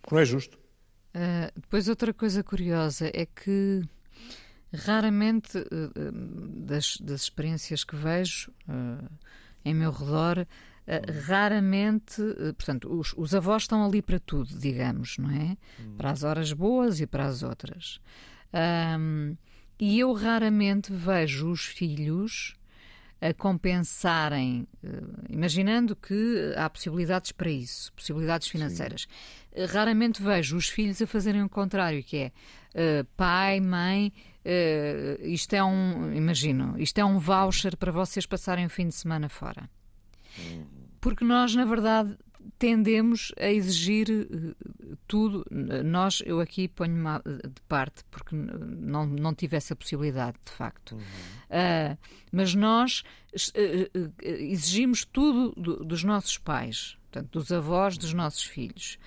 Porque 0.00 0.14
não 0.14 0.22
é 0.22 0.24
justo. 0.24 0.56
Ah, 1.12 1.50
depois, 1.52 1.88
outra 1.88 2.14
coisa 2.14 2.44
curiosa 2.44 3.10
é 3.12 3.26
que 3.26 3.82
raramente, 4.72 5.58
ah, 5.58 5.90
das, 6.64 6.96
das 6.98 7.22
experiências 7.22 7.82
que 7.82 7.96
vejo 7.96 8.52
ah, 8.68 9.10
em 9.64 9.74
meu 9.74 9.90
redor, 9.90 10.46
raramente, 11.26 12.22
portanto, 12.56 12.88
os, 12.88 13.12
os 13.16 13.34
avós 13.34 13.64
estão 13.64 13.84
ali 13.84 14.00
para 14.00 14.20
tudo, 14.20 14.56
digamos, 14.56 15.18
não 15.18 15.28
é? 15.28 15.56
Para 15.98 16.12
as 16.12 16.22
horas 16.22 16.52
boas 16.52 17.00
e 17.00 17.06
para 17.08 17.26
as 17.26 17.42
outras. 17.42 18.00
Ahm, 18.52 19.34
e 19.80 19.98
eu 19.98 20.12
raramente 20.12 20.92
vejo 20.92 21.50
os 21.50 21.64
filhos 21.64 22.54
a 23.20 23.32
compensarem, 23.32 24.66
eh, 24.84 24.88
imaginando 25.30 25.96
que 25.96 26.52
há 26.56 26.68
possibilidades 26.68 27.32
para 27.32 27.50
isso, 27.50 27.92
possibilidades 27.94 28.48
financeiras. 28.48 29.06
Eh, 29.52 29.64
Raramente 29.64 30.22
vejo 30.22 30.56
os 30.56 30.68
filhos 30.68 31.00
a 31.00 31.06
fazerem 31.06 31.42
o 31.42 31.48
contrário, 31.48 32.02
que 32.02 32.16
é 32.16 32.32
eh, 32.74 33.04
pai, 33.16 33.58
mãe, 33.58 34.12
eh, 34.44 35.18
isto 35.22 35.54
é 35.54 35.64
um, 35.64 36.12
imagino, 36.12 36.74
isto 36.78 36.98
é 36.98 37.04
um 37.04 37.18
voucher 37.18 37.76
para 37.76 37.90
vocês 37.90 38.26
passarem 38.26 38.66
o 38.66 38.70
fim 38.70 38.88
de 38.88 38.94
semana 38.94 39.28
fora. 39.28 39.68
Porque 41.00 41.24
nós, 41.24 41.54
na 41.54 41.64
verdade, 41.64 42.16
tendemos 42.58 43.32
a 43.38 43.50
exigir 43.50 44.08
eh, 44.10 44.96
tudo. 45.06 45.44
Nós, 45.84 46.22
eu 46.26 46.40
aqui 46.40 46.68
ponho-me 46.68 47.20
de 47.42 47.60
parte, 47.68 48.04
porque 48.10 48.34
não, 48.34 49.06
não 49.06 49.34
tive 49.34 49.56
essa 49.56 49.74
possibilidade, 49.76 50.36
de 50.44 50.52
facto. 50.52 50.96
Ah, 51.50 51.96
mas 52.32 52.54
nós 52.54 53.02
eh, 53.54 53.90
eh, 54.22 54.42
exigimos 54.44 55.04
tudo 55.04 55.52
do- 55.60 55.84
dos 55.84 56.02
nossos 56.04 56.38
pais, 56.38 56.96
portanto, 57.10 57.30
dos 57.38 57.50
avós 57.52 57.96
dos 57.98 58.12
nossos 58.12 58.42
filhos. 58.42 58.98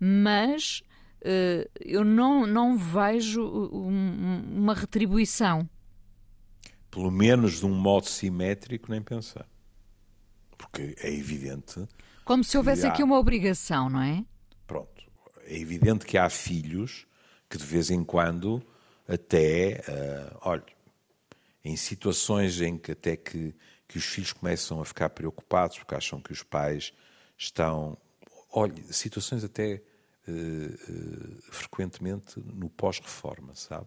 Mas 0.00 0.82
eh, 1.22 1.68
eu 1.80 2.04
não, 2.04 2.46
não 2.46 2.76
vejo 2.76 3.42
um- 3.42 4.42
uma 4.56 4.74
retribuição. 4.74 5.68
pelo 6.90 7.10
menos 7.10 7.58
de 7.58 7.66
um 7.66 7.74
modo 7.74 8.06
simétrico, 8.06 8.88
nem 8.90 9.02
pensar. 9.02 9.48
Porque 10.56 10.94
é 10.98 11.12
evidente, 11.12 11.84
Como 12.24 12.42
se 12.44 12.56
houvesse 12.56 12.86
há- 12.86 12.90
aqui 12.90 13.02
uma 13.02 13.18
obrigação, 13.18 13.88
não 13.90 14.02
é? 14.02 14.24
pronto, 14.66 15.02
é 15.44 15.58
evidente 15.58 16.06
que 16.06 16.16
há 16.16 16.28
filhos 16.30 17.06
que 17.48 17.58
de 17.58 17.64
vez 17.64 17.90
em 17.90 18.02
quando 18.02 18.62
até, 19.06 19.82
ah, 19.88 20.38
olha, 20.42 20.64
em 21.64 21.76
situações 21.76 22.60
em 22.60 22.76
que 22.78 22.92
até 22.92 23.16
que, 23.16 23.54
que 23.86 23.98
os 23.98 24.04
filhos 24.04 24.32
começam 24.32 24.80
a 24.80 24.84
ficar 24.84 25.10
preocupados 25.10 25.78
porque 25.78 25.94
acham 25.94 26.20
que 26.20 26.32
os 26.32 26.42
pais 26.42 26.92
estão, 27.36 27.96
olha, 28.50 28.82
situações 28.92 29.44
até 29.44 29.74
eh, 29.74 29.82
eh, 30.28 31.38
frequentemente 31.50 32.40
no 32.40 32.68
pós-reforma, 32.70 33.54
sabe? 33.54 33.86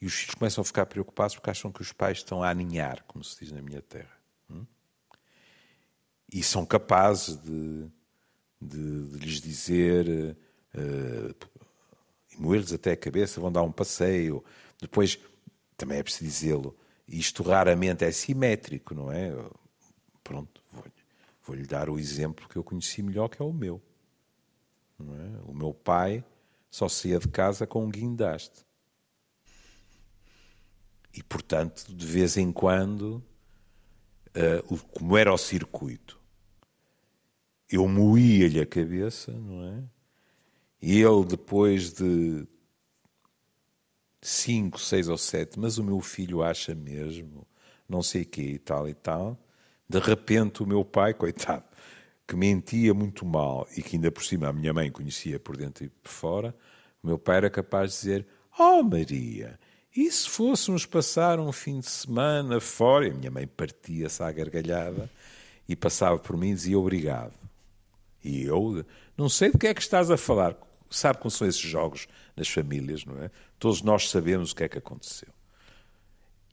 E 0.00 0.06
os 0.06 0.14
filhos 0.14 0.34
começam 0.34 0.62
a 0.62 0.64
ficar 0.64 0.86
preocupados 0.86 1.34
porque 1.36 1.50
acham 1.50 1.72
que 1.72 1.82
os 1.82 1.92
pais 1.92 2.18
estão 2.18 2.42
a 2.42 2.50
aninhar, 2.50 3.02
como 3.06 3.22
se 3.24 3.38
diz 3.40 3.52
na 3.52 3.60
minha 3.62 3.82
terra. 3.82 4.17
E 6.32 6.42
são 6.42 6.66
capazes 6.66 7.36
de, 7.36 7.86
de, 8.60 9.08
de 9.08 9.18
lhes 9.18 9.40
dizer, 9.40 10.36
eh, 10.74 11.34
e 12.32 12.40
moer-lhes 12.40 12.72
até 12.72 12.92
a 12.92 12.96
cabeça, 12.96 13.40
vão 13.40 13.50
dar 13.50 13.62
um 13.62 13.72
passeio. 13.72 14.44
Depois, 14.80 15.18
também 15.76 15.98
é 15.98 16.02
preciso 16.02 16.24
dizê-lo, 16.24 16.76
isto 17.06 17.42
raramente 17.42 18.04
é 18.04 18.12
simétrico, 18.12 18.94
não 18.94 19.10
é? 19.10 19.32
Pronto, 20.22 20.62
vou-lhe 20.70 20.92
vou-lhe 21.48 21.66
dar 21.66 21.88
o 21.88 21.98
exemplo 21.98 22.46
que 22.46 22.56
eu 22.56 22.62
conheci 22.62 23.02
melhor, 23.02 23.28
que 23.28 23.40
é 23.40 23.44
o 23.44 23.52
meu. 23.52 23.80
É? 25.00 25.50
O 25.50 25.54
meu 25.54 25.72
pai 25.72 26.22
só 26.70 26.88
saía 26.88 27.18
de 27.18 27.28
casa 27.28 27.66
com 27.66 27.84
um 27.84 27.90
guindaste. 27.90 28.66
E, 31.14 31.22
portanto, 31.22 31.86
de 31.88 32.06
vez 32.06 32.36
em 32.36 32.52
quando, 32.52 33.24
o- 34.68 34.78
como 34.78 35.16
era 35.16 35.32
o 35.32 35.38
circuito, 35.38 36.18
eu 37.70 37.86
moía-lhe 37.88 38.60
a 38.60 38.66
cabeça, 38.66 39.32
não 39.32 39.64
é? 39.64 39.82
E 40.80 41.00
ele, 41.00 41.24
depois 41.26 41.92
de 41.92 42.46
cinco, 44.20 44.78
seis 44.80 45.08
ou 45.08 45.18
sete, 45.18 45.58
mas 45.58 45.78
o 45.78 45.84
meu 45.84 46.00
filho 46.00 46.42
acha 46.42 46.74
mesmo, 46.74 47.46
não 47.88 48.02
sei 48.02 48.24
quê 48.24 48.42
e 48.42 48.58
tal 48.58 48.88
e 48.88 48.94
tal, 48.94 49.38
de 49.88 49.98
repente 49.98 50.62
o 50.62 50.66
meu 50.66 50.84
pai, 50.84 51.14
coitado, 51.14 51.64
que 52.26 52.36
mentia 52.36 52.92
muito 52.92 53.24
mal 53.24 53.66
e 53.76 53.82
que 53.82 53.96
ainda 53.96 54.10
por 54.10 54.24
cima 54.24 54.48
a 54.48 54.52
minha 54.52 54.72
mãe 54.72 54.90
conhecia 54.90 55.38
por 55.40 55.56
dentro 55.56 55.84
e 55.84 55.88
por 55.88 56.10
fora, 56.10 56.54
o 57.02 57.06
meu 57.06 57.18
pai 57.18 57.38
era 57.38 57.50
capaz 57.50 57.92
de 57.92 57.96
dizer: 57.98 58.26
Oh 58.58 58.82
Maria, 58.82 59.58
e 60.00 60.12
se 60.12 60.30
fôssemos 60.30 60.86
passar 60.86 61.40
um 61.40 61.50
fim 61.50 61.80
de 61.80 61.90
semana 61.90 62.60
fora? 62.60 63.08
E 63.08 63.10
a 63.10 63.14
minha 63.14 63.30
mãe 63.32 63.48
partia-se 63.48 64.22
à 64.22 64.30
gargalhada 64.30 65.10
e 65.68 65.74
passava 65.74 66.16
por 66.20 66.36
mim 66.36 66.50
e 66.50 66.54
dizia 66.54 66.78
obrigado. 66.78 67.34
E 68.22 68.44
eu 68.44 68.86
não 69.16 69.28
sei 69.28 69.50
do 69.50 69.58
que 69.58 69.66
é 69.66 69.74
que 69.74 69.80
estás 69.80 70.08
a 70.08 70.16
falar. 70.16 70.56
Sabe 70.88 71.18
como 71.18 71.32
são 71.32 71.48
esses 71.48 71.60
jogos 71.60 72.06
nas 72.36 72.48
famílias, 72.48 73.04
não 73.04 73.20
é? 73.20 73.28
Todos 73.58 73.82
nós 73.82 74.08
sabemos 74.08 74.52
o 74.52 74.54
que 74.54 74.62
é 74.62 74.68
que 74.68 74.78
aconteceu. 74.78 75.30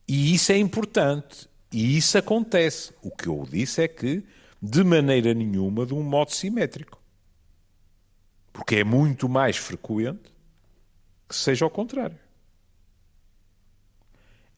E 0.08 0.34
isso 0.34 0.51
é 0.51 0.58
importante. 0.58 1.47
E 1.71 1.95
isso 1.95 2.17
acontece. 2.17 2.95
O 3.03 3.12
que 3.12 3.27
eu 3.27 3.45
disse 3.47 3.84
é 3.84 3.88
que, 3.88 4.23
de 4.60 4.84
maneira 4.84 5.36
nenhuma, 5.36 5.86
de 5.86 5.93
um 5.93 6.01
modo 6.01 6.31
simétrico. 6.31 6.99
Porque 8.51 8.77
é 8.77 8.84
muito 8.84 9.29
mais 9.29 9.55
frequente 9.55 10.34
que 11.29 11.36
seja 11.36 11.63
ao 11.63 11.69
contrário. 11.69 12.24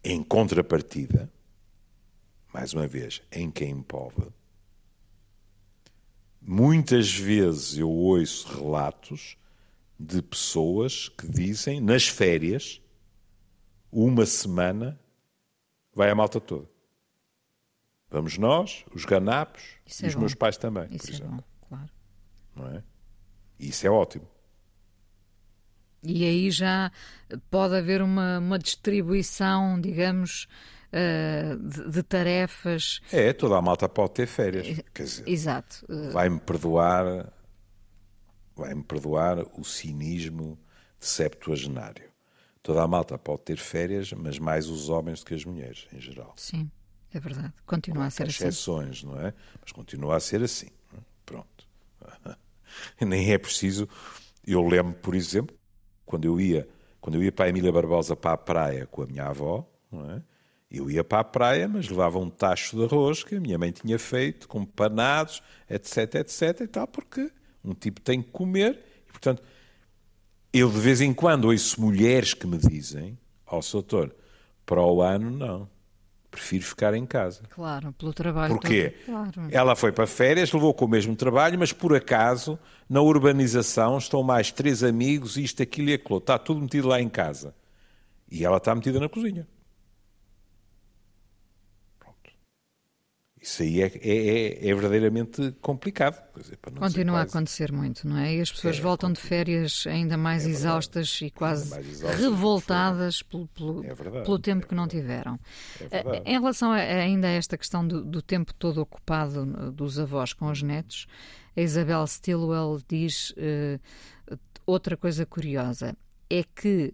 Em 0.10 0.24
contrapartida, 0.24 1.30
mais 2.54 2.74
uma 2.74 2.88
vez, 2.88 3.22
em 3.30 3.52
quem 3.52 3.82
pode, 3.82 4.26
muitas 6.42 7.14
vezes 7.14 7.78
eu 7.78 7.90
ouço 7.90 8.48
relatos 8.58 9.36
de 10.00 10.22
pessoas 10.22 11.10
que 11.10 11.28
dizem, 11.28 11.82
nas 11.82 12.08
férias, 12.08 12.82
uma 13.92 14.26
semana, 14.26 14.98
vai 15.94 16.10
a 16.10 16.16
malta 16.16 16.40
toda. 16.40 16.70
Vamos 18.10 18.38
nós, 18.38 18.86
os 18.96 19.04
ganapos 19.04 19.62
Isso 19.86 20.04
e 20.04 20.06
é 20.06 20.08
os 20.08 20.14
bom. 20.14 20.22
meus 20.22 20.34
pais 20.34 20.56
também, 20.56 20.88
Isso 20.90 21.08
por 21.08 21.12
é 21.12 21.16
exemplo. 21.16 21.36
bom, 21.36 21.44
claro. 21.68 21.90
Não 22.56 22.68
é? 22.78 22.84
Isso 23.60 23.86
é 23.86 23.90
ótimo. 23.90 24.26
E 26.10 26.26
aí 26.26 26.52
já 26.52 26.92
pode 27.50 27.76
haver 27.76 28.02
uma, 28.02 28.40
uma 28.40 28.58
distribuição, 28.58 29.80
digamos, 29.80 30.48
eh, 30.92 31.56
de, 31.60 31.92
de 31.92 32.04
tarefas. 32.04 33.02
É, 33.12 33.34
toda 33.34 33.58
a 33.58 33.62
malta 33.62 33.90
pode 33.90 34.14
ter 34.14 34.28
férias. 34.28 34.82
Quer 34.94 35.04
dizer, 35.04 35.28
Exato. 35.28 35.86
Eh, 35.90 36.10
vai-me 36.12 36.40
perdoar, 36.40 37.32
vai-me 38.56 38.84
perdoar 38.84 39.40
o 39.60 39.66
cinismo 39.66 40.58
de 41.00 41.06
septuagenário. 41.06 42.08
Toda 42.64 42.84
a 42.84 42.88
malta 42.88 43.18
pode 43.18 43.42
ter 43.42 43.58
férias, 43.58 44.12
mas 44.14 44.40
mais 44.40 44.68
os 44.68 44.90
homens 44.90 45.20
do 45.20 45.26
que 45.26 45.34
as 45.34 45.44
mulheres, 45.44 45.88
em 45.94 46.00
geral. 46.00 46.34
Sim, 46.38 46.70
é 47.14 47.20
verdade. 47.20 47.54
Continua 47.66 48.06
a 48.06 48.10
ser 48.10 48.24
assim. 48.24 48.48
exceções, 48.48 49.04
não 49.04 49.20
é? 49.20 49.34
Mas 49.62 49.72
continua 49.72 50.16
a 50.16 50.20
ser 50.20 50.42
assim. 50.42 50.68
Pronto. 51.26 51.68
Nem 53.02 53.32
é 53.32 53.38
preciso. 53.38 53.88
Eu 54.46 54.66
lembro, 54.66 54.94
por 54.94 55.16
exemplo, 55.16 55.57
quando 56.08 56.26
eu 56.26 56.42
ia, 56.42 56.68
quando 57.00 57.16
eu 57.16 57.24
ia 57.24 57.32
para 57.32 57.46
a 57.46 57.50
Emília 57.50 57.72
Barbosa 57.72 58.16
para 58.16 58.32
a 58.32 58.38
praia 58.38 58.88
com 58.88 59.04
a 59.04 59.06
minha 59.06 59.26
avó, 59.26 59.70
é? 59.94 60.22
Eu 60.70 60.90
ia 60.90 61.04
para 61.04 61.20
a 61.20 61.24
praia, 61.24 61.68
mas 61.68 61.88
levava 61.88 62.20
um 62.20 62.30
tacho 62.30 62.76
de 62.76 62.84
arroz 62.84 63.24
que 63.24 63.36
a 63.36 63.40
minha 63.40 63.58
mãe 63.58 63.72
tinha 63.72 63.98
feito, 63.98 64.50
com 64.50 64.66
panados, 64.66 65.42
etc, 65.70 66.16
etc 66.16 66.62
e 66.62 66.68
tal, 66.68 66.88
porque 66.88 67.32
um 67.64 67.74
tipo 67.74 68.02
tem 68.02 68.22
que 68.22 68.32
comer. 68.32 68.84
E, 69.08 69.12
portanto, 69.12 69.42
eu 70.52 70.70
de 70.70 70.80
vez 70.80 71.00
em 71.00 71.14
quando 71.14 71.46
ouço 71.46 71.80
mulheres 71.80 72.34
que 72.34 72.46
me 72.46 72.58
dizem, 72.58 73.18
ó, 73.46 73.60
oh, 73.60 73.72
doutor, 73.72 74.14
para 74.66 74.82
o 74.82 75.02
ano 75.02 75.30
não 75.30 75.77
prefiro 76.38 76.64
ficar 76.64 76.94
em 76.94 77.06
casa. 77.06 77.42
Claro, 77.50 77.92
pelo 77.94 78.14
trabalho. 78.14 78.54
Porquê? 78.54 78.96
Claro. 79.06 79.48
Ela 79.50 79.76
foi 79.76 79.92
para 79.92 80.08
férias, 80.08 80.52
levou 80.52 80.74
com 80.74 80.86
o 80.86 80.88
mesmo 80.88 81.16
trabalho, 81.16 81.58
mas 81.58 81.74
por 81.74 81.96
acaso, 81.96 82.58
na 82.90 83.02
urbanização, 83.02 83.98
estão 83.98 84.24
mais 84.24 84.52
três 84.52 84.84
amigos, 84.84 85.38
isto, 85.38 85.62
aquilo 85.64 85.90
e 85.90 85.94
aquilo. 85.94 86.20
Está 86.20 86.38
tudo 86.38 86.62
metido 86.62 86.88
lá 86.88 87.02
em 87.02 87.10
casa. 87.10 87.54
E 88.32 88.46
ela 88.46 88.58
está 88.58 88.74
metida 88.76 89.00
na 89.00 89.10
cozinha. 89.10 89.48
Isso 93.42 93.62
aí 93.62 93.82
é, 93.82 93.86
é, 93.86 94.18
é, 94.66 94.70
é 94.70 94.74
verdadeiramente 94.74 95.52
complicado. 95.62 96.22
Dizer, 96.36 96.58
Continua 96.58 97.20
a 97.20 97.22
acontecer 97.22 97.72
muito, 97.72 98.08
não 98.08 98.18
é? 98.18 98.36
E 98.36 98.42
as 98.42 98.52
pessoas 98.52 98.78
é, 98.78 98.82
voltam 98.82 99.12
de 99.12 99.20
férias 99.20 99.86
ainda 99.88 100.18
mais 100.18 100.46
é 100.46 100.50
exaustas 100.50 101.20
e 101.22 101.30
quase 101.30 101.80
exaustas, 101.80 102.20
revoltadas 102.20 103.22
pelo, 103.22 103.48
pelo, 103.50 103.86
é 103.86 103.94
pelo, 103.94 104.40
tempo 104.40 104.68
que 104.68 104.74
não 104.74 104.88
tiveram. 104.88 105.40
Eh, 105.92 106.24
em 106.26 106.34
relação 106.34 106.72
a, 106.72 106.78
ainda 106.78 107.28
a 107.28 107.32
esta 107.32 107.58
questão 107.58 107.88
do, 107.88 108.04
do, 108.04 108.22
tempo 108.22 108.54
todo 108.54 108.82
ocupado 108.82 109.72
dos 109.72 110.00
avós 110.00 110.34
com 110.34 110.50
os 110.50 110.64
netos, 110.64 111.06
a 111.56 111.62
Isabel 111.62 112.06
Stilwell 112.08 112.80
diz 112.88 113.32
uh, 113.32 114.38
outra 114.66 114.98
coisa 114.98 115.26
curiosa: 115.26 115.96
é 116.30 116.44
que 116.44 116.94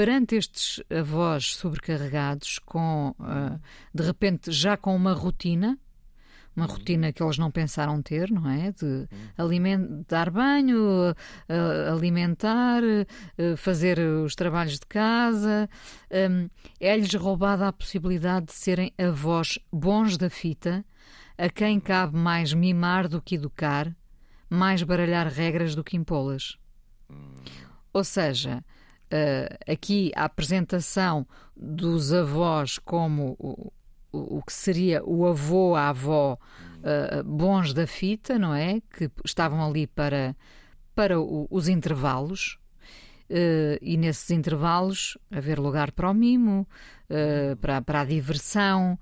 perante 0.00 0.34
estes 0.34 0.82
avós 0.88 1.54
sobrecarregados, 1.56 2.58
com 2.60 3.14
uh, 3.20 3.60
de 3.94 4.02
repente 4.02 4.50
já 4.50 4.74
com 4.74 4.96
uma 4.96 5.12
rotina, 5.12 5.78
uma 6.56 6.64
uhum. 6.64 6.72
rotina 6.72 7.12
que 7.12 7.22
eles 7.22 7.36
não 7.36 7.50
pensaram 7.50 8.00
ter, 8.00 8.30
não 8.30 8.48
é? 8.48 8.72
De 8.72 8.86
uhum. 8.86 9.06
alimentar, 9.36 10.04
dar 10.08 10.30
banho, 10.30 11.14
alimentar, 11.92 12.80
fazer 13.58 13.98
os 13.98 14.34
trabalhos 14.34 14.78
de 14.78 14.86
casa. 14.86 15.68
Um, 16.10 16.48
é-lhes 16.80 17.12
roubada 17.12 17.68
a 17.68 17.72
possibilidade 17.72 18.46
de 18.46 18.54
serem 18.54 18.94
avós 18.96 19.58
bons 19.70 20.16
da 20.16 20.30
fita, 20.30 20.82
a 21.36 21.50
quem 21.50 21.78
cabe 21.78 22.16
mais 22.16 22.54
mimar 22.54 23.06
do 23.06 23.20
que 23.20 23.34
educar, 23.34 23.94
mais 24.48 24.82
baralhar 24.82 25.26
regras 25.26 25.74
do 25.74 25.84
que 25.84 25.94
impô-las. 25.94 26.56
Hum. 27.10 27.34
Ou 27.92 28.02
seja, 28.02 28.64
uh, 29.12 29.72
aqui 29.72 30.12
a 30.14 30.24
apresentação 30.24 31.26
dos 31.56 32.12
avós 32.12 32.78
como 32.78 33.36
o, 33.38 33.72
o, 34.12 34.42
que 34.42 34.52
seria 34.52 35.04
o 35.04 35.26
avô, 35.26 35.74
a 35.74 35.88
avó, 35.88 36.38
uh, 36.78 37.24
bons 37.24 37.74
da 37.74 37.86
fita, 37.86 38.38
não 38.38 38.54
é? 38.54 38.80
Que 38.96 39.10
estavam 39.24 39.64
ali 39.64 39.86
para, 39.86 40.36
para 40.94 41.20
o, 41.20 41.46
os 41.50 41.68
intervalos. 41.68 42.58
Uh, 43.28 43.78
e 43.80 43.96
nesses 43.96 44.30
intervalos 44.30 45.16
haver 45.30 45.58
lugar 45.58 45.92
para 45.92 46.10
o 46.10 46.14
mimo, 46.14 46.66
para, 47.60 47.80
para 47.82 48.00
a 48.00 48.04
diversão, 48.04 48.98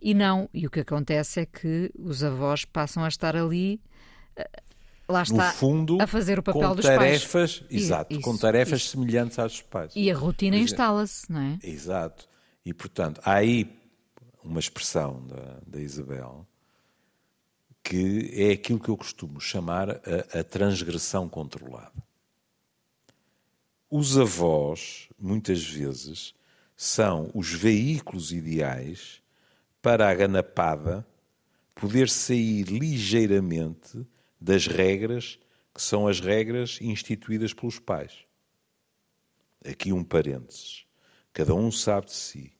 e 0.00 0.14
não, 0.14 0.48
e 0.52 0.66
o 0.66 0.70
que 0.70 0.80
acontece 0.80 1.40
é 1.40 1.46
que 1.46 1.90
os 1.98 2.24
avós 2.24 2.64
passam 2.64 3.04
a 3.04 3.08
estar 3.08 3.36
ali 3.36 3.80
lá 5.08 5.22
está, 5.22 5.48
no 5.48 5.52
fundo, 5.54 5.98
a 6.00 6.06
fazer 6.06 6.38
o 6.38 6.42
papel 6.42 6.68
com 6.68 6.76
dos 6.76 6.84
tarefas, 6.84 7.58
pais. 7.58 7.70
Exato, 7.70 8.12
isso, 8.12 8.22
com 8.22 8.36
tarefas 8.36 8.80
isso. 8.80 8.90
semelhantes 8.90 9.38
às 9.38 9.52
dos 9.52 9.62
pais. 9.62 9.92
E 9.94 10.10
a 10.10 10.16
rotina 10.16 10.56
instala-se, 10.56 11.30
não 11.30 11.40
é? 11.40 11.58
Exato. 11.62 12.28
E, 12.64 12.74
portanto, 12.74 13.20
há 13.24 13.34
aí 13.34 13.78
uma 14.42 14.60
expressão 14.60 15.26
da, 15.26 15.60
da 15.66 15.80
Isabel 15.80 16.46
que 17.82 18.32
é 18.34 18.50
aquilo 18.50 18.80
que 18.80 18.88
eu 18.88 18.96
costumo 18.96 19.40
chamar 19.40 19.90
a, 19.90 20.40
a 20.40 20.42
transgressão 20.42 21.28
controlada. 21.28 22.02
Os 23.88 24.18
avós, 24.18 25.08
muitas 25.16 25.64
vezes, 25.64 26.34
são 26.76 27.30
os 27.32 27.52
veículos 27.52 28.32
ideais 28.32 29.22
para 29.80 30.10
a 30.10 30.14
ganapada 30.14 31.06
poder 31.76 32.08
sair 32.08 32.64
ligeiramente 32.64 34.04
das 34.40 34.66
regras 34.66 35.38
que 35.74 35.82
são 35.82 36.08
as 36.08 36.20
regras 36.20 36.78
instituídas 36.80 37.52
pelos 37.52 37.78
pais. 37.78 38.24
Aqui 39.64 39.92
um 39.92 40.02
parênteses. 40.02 40.86
Cada 41.32 41.54
um 41.54 41.70
sabe 41.70 42.06
de 42.06 42.12
si. 42.12 42.52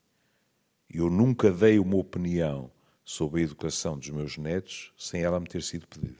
Eu 0.89 1.09
nunca 1.09 1.51
dei 1.51 1.79
uma 1.79 1.97
opinião 1.97 2.71
sobre 3.05 3.41
a 3.41 3.45
educação 3.45 3.97
dos 3.99 4.11
meus 4.11 4.37
netos 4.37 4.93
sem 4.99 5.23
ela 5.23 5.41
me 5.41 5.47
ter 5.47 5.62
sido 5.62 5.87
pedida. 5.87 6.19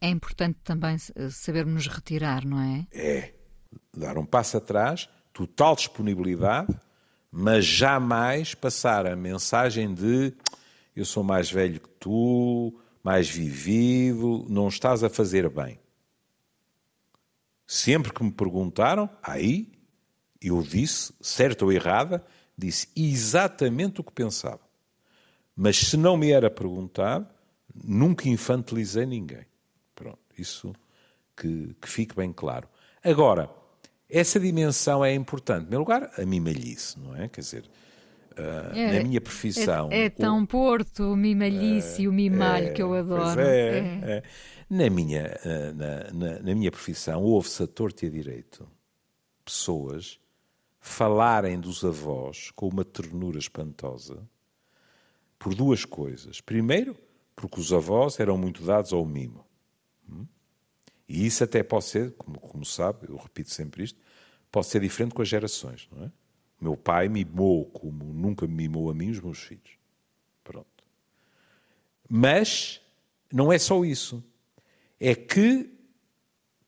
É 0.00 0.08
importante 0.08 0.58
também 0.64 0.96
sabermos 1.30 1.86
retirar, 1.86 2.44
não 2.46 2.60
é? 2.60 2.86
É. 2.92 3.34
Dar 3.94 4.16
um 4.16 4.24
passo 4.24 4.56
atrás, 4.56 5.08
total 5.32 5.76
disponibilidade, 5.76 6.74
mas 7.30 7.66
jamais 7.66 8.54
passar 8.54 9.06
a 9.06 9.14
mensagem 9.14 9.92
de 9.92 10.32
eu 10.96 11.04
sou 11.04 11.22
mais 11.22 11.50
velho 11.50 11.80
que 11.80 11.88
tu, 12.00 12.80
mais 13.02 13.28
vivido, 13.28 14.44
não 14.48 14.68
estás 14.68 15.02
a 15.02 15.10
fazer 15.10 15.48
bem. 15.48 15.78
Sempre 17.66 18.12
que 18.12 18.22
me 18.22 18.32
perguntaram, 18.32 19.08
aí 19.22 19.72
eu 20.40 20.62
disse, 20.62 21.12
certo 21.20 21.66
ou 21.66 21.72
errada, 21.72 22.24
disse 22.56 22.88
exatamente 22.96 24.00
o 24.00 24.04
que 24.04 24.12
pensava. 24.12 24.60
Mas 25.54 25.76
se 25.76 25.96
não 25.96 26.16
me 26.16 26.30
era 26.30 26.50
perguntado, 26.50 27.28
nunca 27.74 28.28
infantilizei 28.28 29.06
ninguém. 29.06 29.46
Pronto, 29.94 30.18
isso 30.36 30.74
que, 31.36 31.74
que 31.80 31.88
fique 31.88 32.14
bem 32.14 32.32
claro. 32.32 32.68
Agora, 33.02 33.50
essa 34.08 34.40
dimensão 34.40 35.04
é 35.04 35.14
importante. 35.14 35.62
Em 35.62 35.66
primeiro 35.66 35.82
lugar, 35.82 36.10
a 36.18 36.26
mimalhice, 36.26 36.98
não 36.98 37.14
é? 37.14 37.28
Quer 37.28 37.40
dizer, 37.40 37.70
Uh, 38.32 38.76
é, 38.76 38.98
na 38.98 39.04
minha 39.04 39.20
profissão. 39.20 39.88
É, 39.90 40.04
é 40.04 40.10
tão 40.10 40.42
o, 40.42 40.46
Porto, 40.46 41.12
o 41.12 41.16
mimalhice 41.16 42.02
e 42.02 42.08
o 42.08 42.12
mimalho 42.12 42.68
é, 42.68 42.72
que 42.72 42.82
eu 42.82 42.94
adoro. 42.94 43.40
É, 43.40 43.78
é, 43.78 44.22
Na, 44.68 44.88
minha, 44.88 45.36
uh, 45.44 45.74
na, 45.74 46.12
na, 46.12 46.38
na, 46.40 46.54
minha 46.54 46.70
profissão, 46.70 47.22
houve-se 47.22 47.62
a 47.62 47.66
torto 47.66 48.04
e 48.04 48.08
a 48.08 48.10
direito 48.10 48.68
pessoas 49.44 50.20
falarem 50.78 51.58
dos 51.58 51.84
avós 51.84 52.50
com 52.52 52.68
uma 52.68 52.84
ternura 52.84 53.38
espantosa 53.38 54.22
por 55.38 55.54
duas 55.54 55.84
coisas. 55.84 56.40
Primeiro, 56.40 56.96
porque 57.34 57.60
os 57.60 57.72
avós 57.72 58.20
eram 58.20 58.38
muito 58.38 58.62
dados 58.62 58.92
ao 58.92 59.04
mimo. 59.04 59.44
Hum? 60.08 60.26
E 61.08 61.26
isso 61.26 61.42
até 61.42 61.62
pode 61.62 61.86
ser, 61.86 62.12
como, 62.12 62.38
como 62.38 62.64
sabe, 62.64 63.08
eu 63.08 63.16
repito 63.16 63.50
sempre 63.50 63.82
isto, 63.82 63.98
pode 64.52 64.66
ser 64.66 64.80
diferente 64.80 65.14
com 65.14 65.22
as 65.22 65.28
gerações, 65.28 65.88
não 65.90 66.04
é? 66.04 66.12
Meu 66.60 66.76
pai 66.76 67.08
mimou 67.08 67.64
como 67.66 68.04
nunca 68.04 68.46
mimou 68.46 68.90
a 68.90 68.94
mim 68.94 69.10
os 69.10 69.20
meus 69.20 69.38
filhos. 69.38 69.78
Pronto. 70.44 70.66
Mas 72.08 72.80
não 73.32 73.52
é 73.52 73.58
só 73.58 73.84
isso. 73.84 74.22
É 74.98 75.14
que 75.14 75.70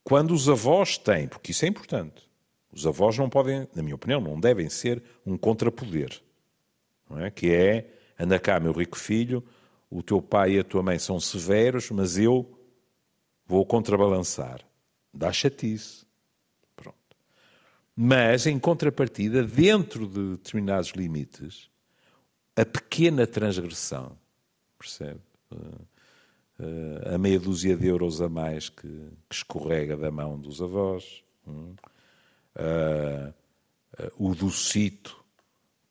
quando 0.02 0.32
os 0.32 0.48
avós 0.48 0.96
têm, 0.96 1.28
porque 1.28 1.52
isso 1.52 1.64
é 1.64 1.68
importante, 1.68 2.28
os 2.72 2.86
avós 2.86 3.18
não 3.18 3.28
podem, 3.28 3.68
na 3.74 3.82
minha 3.82 3.94
opinião, 3.94 4.20
não 4.20 4.40
devem 4.40 4.68
ser 4.70 5.02
um 5.26 5.36
contrapoder. 5.36 6.20
Não 7.08 7.20
é? 7.20 7.30
Que 7.30 7.52
é, 7.52 7.90
anda 8.18 8.38
cá, 8.40 8.58
meu 8.58 8.72
rico 8.72 8.98
filho, 8.98 9.44
o 9.90 10.02
teu 10.02 10.22
pai 10.22 10.52
e 10.52 10.58
a 10.58 10.64
tua 10.64 10.82
mãe 10.82 10.98
são 10.98 11.20
severos, 11.20 11.90
mas 11.90 12.16
eu 12.16 12.50
vou 13.46 13.66
contrabalançar. 13.66 14.60
Dá 15.12 15.30
chatice. 15.30 16.06
Mas, 17.94 18.46
em 18.46 18.58
contrapartida, 18.58 19.44
dentro 19.44 20.06
de 20.06 20.36
determinados 20.36 20.90
limites, 20.90 21.68
a 22.56 22.64
pequena 22.64 23.26
transgressão, 23.26 24.16
percebe? 24.78 25.20
a 27.12 27.18
meia 27.18 27.38
dúzia 27.38 27.76
de 27.76 27.86
euros 27.86 28.20
a 28.20 28.28
mais 28.28 28.68
que, 28.68 28.86
que 29.28 29.34
escorrega 29.34 29.96
da 29.96 30.10
mão 30.10 30.38
dos 30.38 30.62
avós, 30.62 31.24
uh, 31.46 31.74
uh, 32.56 33.34
o 34.16 34.34
docito 34.34 35.24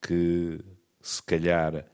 que, 0.02 0.60
se 1.02 1.22
calhar, 1.24 1.86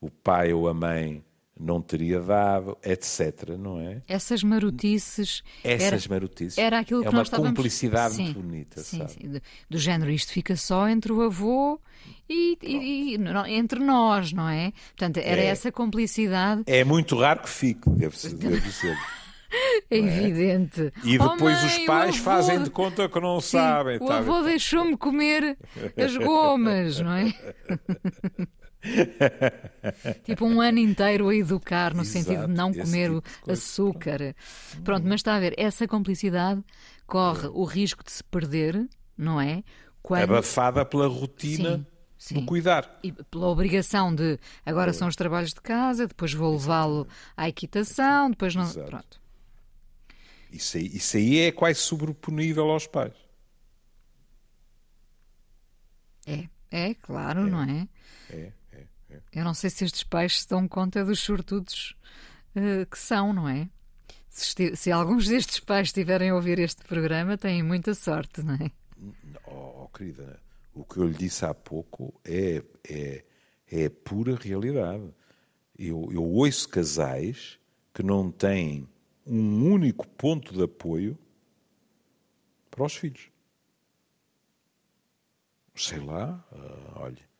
o 0.00 0.10
pai 0.10 0.52
ou 0.52 0.68
a 0.68 0.74
mãe 0.74 1.24
não 1.58 1.80
teria 1.80 2.20
dado, 2.20 2.76
etc. 2.82 3.50
Não 3.58 3.80
é? 3.80 4.02
Essas 4.08 4.42
marotices. 4.42 5.42
Essas 5.62 6.04
era, 6.04 6.14
marotices. 6.14 6.58
Era 6.58 6.78
aquilo 6.78 7.00
é 7.00 7.04
que 7.04 7.08
uma 7.10 7.18
nós 7.18 7.28
estávamos... 7.28 7.50
cumplicidade 7.50 8.14
sim, 8.14 8.24
muito 8.24 8.40
bonita, 8.40 8.80
sim, 8.82 8.98
sabe? 8.98 9.12
Sim, 9.12 9.28
do, 9.28 9.42
do, 9.70 9.78
género, 9.78 10.10
isto 10.10 10.32
fica 10.32 10.56
só 10.56 10.88
entre 10.88 11.12
o 11.12 11.22
avô 11.22 11.80
e, 12.28 12.58
e, 12.62 13.14
e 13.14 13.18
não, 13.18 13.46
entre 13.46 13.78
nós, 13.80 14.32
não 14.32 14.48
é? 14.48 14.72
Portanto, 14.96 15.18
era 15.18 15.40
é, 15.40 15.46
essa 15.46 15.70
cumplicidade. 15.70 16.62
É 16.66 16.84
muito 16.84 17.16
raro 17.16 17.42
que 17.42 17.50
fique, 17.50 17.88
deve 17.90 18.18
ser. 18.18 18.34
Deve 18.34 18.70
ser. 18.72 18.96
É 19.90 19.98
evidente. 19.98 20.90
E 21.04 21.18
depois 21.18 21.38
oh, 21.38 21.44
mãe, 21.44 21.66
os 21.66 21.78
pais 21.80 22.14
avô... 22.14 22.24
fazem 22.24 22.62
de 22.62 22.70
conta 22.70 23.06
que 23.06 23.20
não 23.20 23.38
Sim, 23.38 23.58
sabem. 23.58 23.98
O 24.00 24.10
avô 24.10 24.40
deixou-me 24.40 24.96
comer 24.96 25.58
as 25.94 26.16
gomas, 26.16 26.98
não 27.00 27.12
é? 27.12 27.34
tipo 30.24 30.44
um 30.44 30.60
ano 30.60 30.78
inteiro 30.78 31.28
a 31.28 31.34
educar 31.34 31.94
no 31.94 32.02
Exato, 32.02 32.18
sentido 32.18 32.46
de 32.46 32.52
não 32.52 32.72
comer 32.72 33.10
tipo 33.10 33.52
açúcar. 33.52 34.34
Pronto, 34.84 35.04
mas 35.04 35.16
está 35.16 35.36
a 35.36 35.40
ver, 35.40 35.54
essa 35.56 35.86
complicidade 35.86 36.62
corre 37.06 37.46
é. 37.46 37.50
o 37.50 37.64
risco 37.64 38.02
de 38.04 38.10
se 38.10 38.24
perder, 38.24 38.88
não 39.16 39.40
é? 39.40 39.62
Quando... 40.02 40.24
Abafada 40.24 40.84
pela 40.84 41.06
rotina. 41.06 41.78
Sim. 41.78 41.86
Sim. 42.22 42.36
do 42.36 42.46
cuidar. 42.46 43.00
E 43.02 43.10
pela 43.10 43.48
obrigação 43.48 44.14
de 44.14 44.38
agora 44.64 44.92
são 44.92 45.08
os 45.08 45.16
trabalhos 45.16 45.52
de 45.52 45.60
casa, 45.60 46.06
depois 46.06 46.32
vou 46.32 46.52
levá-lo 46.52 47.08
à 47.36 47.48
equitação, 47.48 48.30
depois 48.30 48.54
não. 48.54 48.62
Exato. 48.62 48.86
Pronto. 48.86 49.20
Isso 50.52 50.76
aí, 50.76 50.86
isso 50.86 51.16
aí 51.16 51.38
é 51.40 51.50
quase 51.50 51.80
sobreponível 51.80 52.70
aos 52.70 52.86
pais. 52.86 53.14
É, 56.24 56.48
é, 56.70 56.94
claro, 56.94 57.48
é. 57.48 57.50
não 57.50 57.62
é? 57.64 57.88
É, 58.30 58.36
é, 58.36 58.40
é. 58.40 58.52
Eu 59.32 59.44
não 59.44 59.54
sei 59.54 59.70
se 59.70 59.84
estes 59.84 60.02
pais 60.04 60.42
se 60.42 60.48
dão 60.48 60.66
conta 60.68 61.04
dos 61.04 61.20
sortudos 61.20 61.96
uh, 62.56 62.86
que 62.86 62.98
são, 62.98 63.32
não 63.32 63.48
é? 63.48 63.68
Se, 64.28 64.76
se, 64.76 64.90
alguns 64.90 65.28
destes 65.28 65.60
pais 65.60 65.88
estiverem 65.88 66.30
a 66.30 66.34
ouvir 66.34 66.58
este 66.58 66.82
programa, 66.84 67.36
têm 67.36 67.62
muita 67.62 67.94
sorte, 67.94 68.42
não 68.42 68.54
é? 68.54 68.70
Oh, 69.46 69.82
oh 69.82 69.88
querida, 69.88 70.40
o 70.74 70.84
que 70.84 70.98
eu 70.98 71.06
lhe 71.06 71.14
disse 71.14 71.44
há 71.44 71.52
pouco 71.52 72.18
é, 72.24 72.62
é, 72.88 73.24
é 73.70 73.88
pura 73.88 74.36
realidade. 74.36 75.12
Eu, 75.78 76.08
eu 76.12 76.24
ouço 76.24 76.68
casais 76.68 77.58
que 77.92 78.02
não 78.02 78.30
têm 78.30 78.88
um 79.26 79.70
único 79.70 80.08
ponto 80.08 80.54
de 80.54 80.62
apoio 80.62 81.18
para 82.70 82.84
os 82.84 82.94
filhos. 82.94 83.30
Sei 85.74 86.00
lá, 86.00 86.44
uh, 86.52 87.00
olha, 87.00 87.31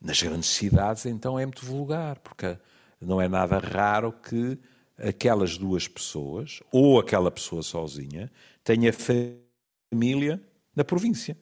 nas 0.00 0.22
grandes 0.22 0.48
cidades 0.48 1.06
então 1.06 1.38
é 1.38 1.44
muito 1.44 1.64
vulgar, 1.64 2.18
porque 2.20 2.56
não 3.00 3.20
é 3.20 3.28
nada 3.28 3.58
raro 3.58 4.12
que 4.12 4.58
aquelas 4.98 5.56
duas 5.56 5.88
pessoas, 5.88 6.60
ou 6.70 6.98
aquela 7.00 7.30
pessoa 7.30 7.62
sozinha, 7.62 8.30
tenha 8.62 8.92
família 8.92 10.40
na 10.76 10.84
província. 10.84 11.36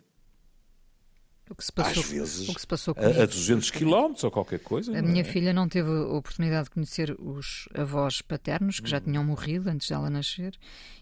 O 1.51 1.55
que 1.55 1.65
se 1.65 1.73
passou, 1.73 2.03
Às 2.03 2.11
vezes, 2.11 2.49
o 2.49 2.55
que 2.55 2.61
se 2.61 2.67
passou 2.67 2.95
a, 2.97 3.23
a 3.23 3.27
200 3.27 3.71
quilómetros 3.71 4.23
ou 4.23 4.31
qualquer 4.31 4.61
coisa. 4.61 4.97
A 4.97 5.01
minha 5.01 5.23
é? 5.23 5.25
filha 5.25 5.51
não 5.51 5.67
teve 5.67 5.89
a 5.89 6.09
oportunidade 6.09 6.65
de 6.65 6.71
conhecer 6.71 7.17
os 7.19 7.67
avós 7.75 8.21
paternos, 8.21 8.81
que 8.81 8.89
já 8.89 9.01
tinham 9.01 9.25
morrido 9.25 9.71
antes 9.71 9.89
dela 9.89 10.11
nascer, 10.11 10.59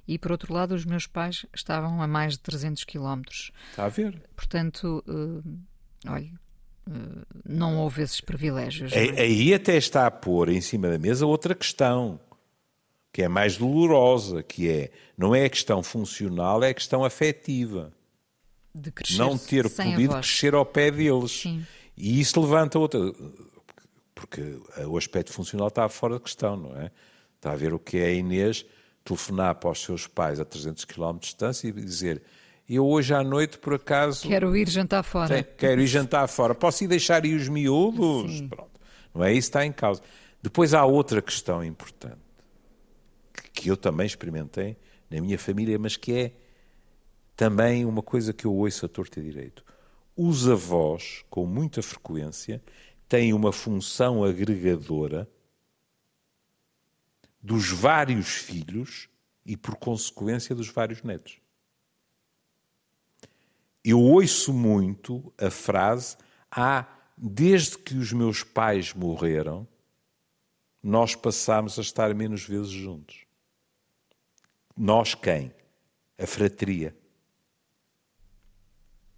e 0.07 0.16
por 0.19 0.31
outro 0.31 0.55
lado, 0.55 0.73
os 0.73 0.85
meus 0.85 1.07
pais 1.07 1.45
estavam 1.53 2.01
a 2.01 2.07
mais 2.07 2.35
de 2.35 2.40
300 2.40 2.85
quilómetros. 2.85 3.51
Está 3.71 3.87
a 3.87 3.88
ver? 3.88 4.23
Portanto, 4.37 5.03
uh, 5.09 5.59
olha, 6.07 6.33
não 7.44 7.79
houve 7.79 8.03
esses 8.03 8.20
privilégios. 8.20 8.92
É? 8.92 9.20
Aí 9.20 9.53
até 9.53 9.77
está 9.77 10.07
a 10.07 10.11
pôr 10.11 10.49
em 10.49 10.61
cima 10.61 10.88
da 10.88 10.99
mesa 10.99 11.27
outra 11.27 11.55
questão, 11.55 12.20
que 13.12 13.22
é 13.22 13.29
mais 13.29 13.57
dolorosa, 13.57 14.42
que 14.42 14.68
é, 14.68 14.90
não 15.16 15.35
é 15.35 15.44
a 15.44 15.51
questão 15.51 15.83
funcional, 15.83 16.62
é 16.62 16.70
a 16.70 16.75
questão 16.75 17.05
afetiva 17.05 17.92
de 18.75 18.92
crescer 18.92 19.18
não 19.18 19.38
ter 19.38 19.68
podido 19.70 20.14
crescer 20.14 20.55
ao 20.55 20.66
pé 20.66 20.90
deles. 20.90 21.40
Sim. 21.40 21.66
E 21.96 22.20
isso 22.20 22.40
levanta 22.40 22.79
outra. 22.79 23.01
Porque 24.14 24.59
o 24.87 24.96
aspecto 24.96 25.33
funcional 25.33 25.68
está 25.68 25.88
fora 25.88 26.16
de 26.16 26.20
questão, 26.20 26.57
não 26.57 26.77
é? 26.77 26.90
Está 27.37 27.53
a 27.53 27.57
ver 27.57 27.72
o 27.72 27.79
que 27.79 27.99
é 27.99 28.07
a 28.07 28.12
Inês 28.12 28.64
telefonar 29.05 29.55
para 29.55 29.70
os 29.70 29.83
seus 29.83 30.07
pais 30.07 30.40
a 30.40 30.44
300 30.44 30.85
km 30.85 31.12
de 31.14 31.20
distância 31.20 31.68
e 31.68 31.72
dizer: 31.72 32.22
Eu 32.68 32.87
hoje 32.87 33.14
à 33.14 33.22
noite, 33.22 33.59
por 33.59 33.74
acaso. 33.74 34.26
Quero 34.26 34.57
ir 34.57 34.68
jantar 34.68 35.02
fora. 35.05 35.42
quero 35.42 35.81
ir 35.81 35.87
jantar 35.87 36.26
fora. 36.26 36.55
Posso 36.55 36.83
ir 36.83 36.88
deixar 36.88 37.22
aí 37.22 37.35
os 37.35 37.48
miúdos? 37.48 38.38
Sim. 38.38 38.48
Pronto. 38.48 38.81
Não 39.14 39.22
é 39.24 39.33
isso 39.33 39.48
que 39.48 39.59
está 39.59 39.64
em 39.64 39.72
causa. 39.72 40.02
Depois 40.42 40.74
há 40.74 40.85
outra 40.85 41.22
questão 41.22 41.64
importante 41.64 42.18
que 43.52 43.70
eu 43.70 43.76
também 43.76 44.07
experimentei 44.07 44.76
na 45.11 45.20
minha 45.20 45.38
família, 45.38 45.79
mas 45.79 45.96
que 45.96 46.12
é 46.12 46.33
também 47.35 47.85
uma 47.85 48.02
coisa 48.02 48.33
que 48.33 48.44
eu 48.44 48.55
ouço 48.55 48.85
a 48.85 48.88
torto 48.88 49.18
e 49.20 49.22
direito. 49.22 49.64
Os 50.16 50.48
avós, 50.48 51.24
com 51.31 51.46
muita 51.46 51.83
frequência, 51.83 52.62
têm 53.09 53.33
uma 53.33 53.52
função 53.52 54.24
agregadora 54.24 55.29
dos 57.42 57.70
vários 57.70 58.29
filhos 58.29 59.09
e, 59.44 59.57
por 59.57 59.76
consequência, 59.76 60.55
dos 60.55 60.68
vários 60.68 61.02
netos. 61.02 61.38
Eu 63.87 64.01
ouço 64.01 64.53
muito 64.53 65.33
a 65.38 65.49
frase: 65.49 66.16
Ah, 66.51 66.85
desde 67.16 67.79
que 67.79 67.94
os 67.94 68.12
meus 68.12 68.42
pais 68.42 68.92
morreram, 68.92 69.64
nós 70.83 71.14
passámos 71.14 71.79
a 71.79 71.83
estar 71.83 72.12
menos 72.12 72.42
vezes 72.42 72.72
juntos. 72.72 73.25
Nós 74.77 75.14
quem? 75.14 75.53
A 76.18 76.27
fratria. 76.27 76.96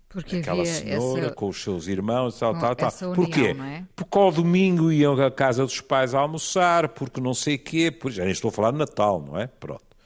porque 0.06 0.36
aquela 0.36 0.64
senhora 0.66 1.26
essa... 1.26 1.34
com 1.34 1.48
os 1.48 1.62
seus 1.62 1.86
irmãos, 1.86 2.38
tal, 2.38 2.58
tal, 2.58 2.76
tal. 2.76 2.90
União, 3.00 3.14
Porquê? 3.14 3.56
É? 3.58 3.84
Porque 3.96 4.18
ao 4.18 4.30
domingo 4.30 4.92
iam 4.92 5.18
à 5.18 5.30
casa 5.30 5.64
dos 5.64 5.80
pais 5.80 6.14
a 6.14 6.20
almoçar, 6.20 6.90
porque 6.90 7.22
não 7.22 7.32
sei 7.32 7.56
quê, 7.56 7.90
por... 7.90 8.10
já 8.10 8.22
nem 8.22 8.32
estou 8.32 8.50
a 8.50 8.52
falar 8.52 8.72
de 8.72 8.78
Natal, 8.78 9.18
não 9.20 9.38
é? 9.38 9.46
Pronto. 9.46 9.96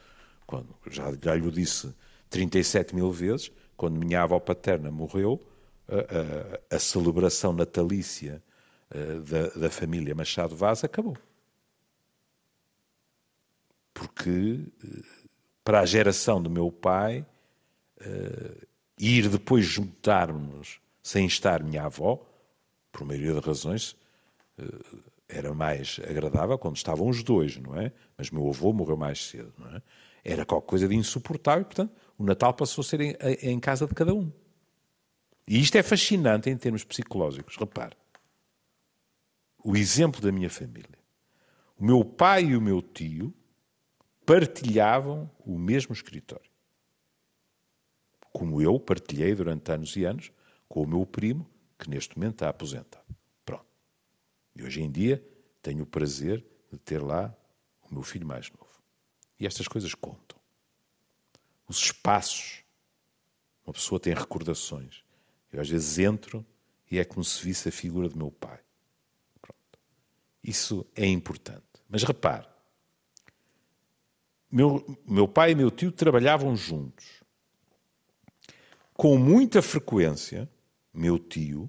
Quando, 0.47 0.73
já, 0.89 1.11
já 1.21 1.35
lhe 1.35 1.51
disse 1.51 1.93
37 2.29 2.95
mil 2.95 3.11
vezes, 3.11 3.51
quando 3.75 3.97
minha 3.97 4.21
avó 4.21 4.39
paterna 4.39 4.91
morreu, 4.91 5.41
a, 5.87 6.73
a, 6.73 6.75
a 6.77 6.79
celebração 6.79 7.53
natalícia 7.53 8.41
a, 8.89 9.19
da, 9.21 9.47
da 9.61 9.69
família 9.69 10.15
Machado 10.15 10.55
Vaz 10.55 10.83
acabou. 10.83 11.17
Porque 13.93 14.59
para 15.63 15.81
a 15.81 15.85
geração 15.85 16.41
do 16.41 16.49
meu 16.49 16.71
pai 16.71 17.25
e 18.99 19.17
ir 19.17 19.29
depois 19.29 19.65
juntar-nos 19.65 20.79
sem 21.01 21.25
estar 21.25 21.63
minha 21.63 21.83
avó, 21.83 22.25
por 22.91 23.05
maioria 23.05 23.33
das 23.33 23.43
razões, 23.43 23.95
eh, 24.57 24.63
era 25.27 25.53
mais 25.53 25.99
agradável 26.07 26.57
quando 26.57 26.77
estavam 26.77 27.07
os 27.07 27.23
dois, 27.23 27.57
não 27.57 27.75
é? 27.75 27.91
Mas 28.17 28.29
meu 28.29 28.47
avô 28.47 28.71
morreu 28.71 28.95
mais 28.95 29.25
cedo, 29.27 29.51
não 29.57 29.75
é? 29.75 29.81
Era 30.23 30.45
qualquer 30.45 30.67
coisa 30.67 30.87
de 30.87 30.95
insuportável, 30.95 31.65
portanto, 31.65 31.91
o 32.23 32.27
Natal 32.27 32.53
passou 32.53 32.81
a 32.81 32.85
ser 32.85 33.01
em, 33.01 33.15
em 33.41 33.59
casa 33.59 33.85
de 33.85 33.93
cada 33.93 34.13
um. 34.13 34.31
E 35.47 35.59
isto 35.59 35.77
é 35.77 35.83
fascinante 35.83 36.49
em 36.49 36.57
termos 36.57 36.83
psicológicos. 36.83 37.57
Repare, 37.57 37.95
o 39.63 39.75
exemplo 39.75 40.21
da 40.21 40.31
minha 40.31 40.49
família. 40.49 40.97
O 41.77 41.85
meu 41.85 42.03
pai 42.03 42.45
e 42.45 42.55
o 42.55 42.61
meu 42.61 42.81
tio 42.81 43.33
partilhavam 44.25 45.29
o 45.45 45.57
mesmo 45.57 45.93
escritório 45.93 46.53
como 48.33 48.59
eu 48.59 48.79
partilhei 48.79 49.35
durante 49.35 49.71
anos 49.71 49.95
e 49.95 50.03
anos 50.03 50.31
com 50.67 50.81
o 50.81 50.87
meu 50.87 51.05
primo, 51.05 51.47
que 51.77 51.87
neste 51.87 52.17
momento 52.17 52.33
está 52.33 52.49
aposentado. 52.49 53.05
Pronto. 53.45 53.65
E 54.55 54.63
hoje 54.63 54.81
em 54.81 54.91
dia 54.91 55.23
tenho 55.61 55.83
o 55.83 55.85
prazer 55.85 56.43
de 56.71 56.79
ter 56.79 57.01
lá 57.01 57.33
o 57.83 57.93
meu 57.93 58.01
filho 58.01 58.25
mais 58.25 58.49
novo. 58.49 58.81
E 59.39 59.45
estas 59.45 59.67
coisas 59.67 59.93
contam. 59.93 60.32
Os 61.73 61.85
espaços. 61.85 62.63
Uma 63.65 63.73
pessoa 63.73 63.99
tem 63.99 64.13
recordações. 64.13 65.03
Eu 65.51 65.59
às 65.59 65.67
vezes 65.67 65.97
entro 65.97 66.45
e 66.91 66.99
é 66.99 67.03
como 67.03 67.23
se 67.23 67.43
visse 67.43 67.67
a 67.67 67.71
figura 67.71 68.07
do 68.07 68.15
meu 68.15 68.29
pai. 68.29 68.59
Pronto. 69.41 69.79
Isso 70.43 70.85
é 70.95 71.07
importante. 71.07 71.63
Mas 71.89 72.03
repare, 72.03 72.45
meu, 74.51 74.85
meu 75.07 75.27
pai 75.27 75.53
e 75.53 75.55
meu 75.55 75.71
tio 75.71 75.91
trabalhavam 75.91 76.55
juntos 76.55 77.23
com 78.93 79.17
muita 79.17 79.59
frequência, 79.59 80.47
meu 80.93 81.17
tio, 81.17 81.67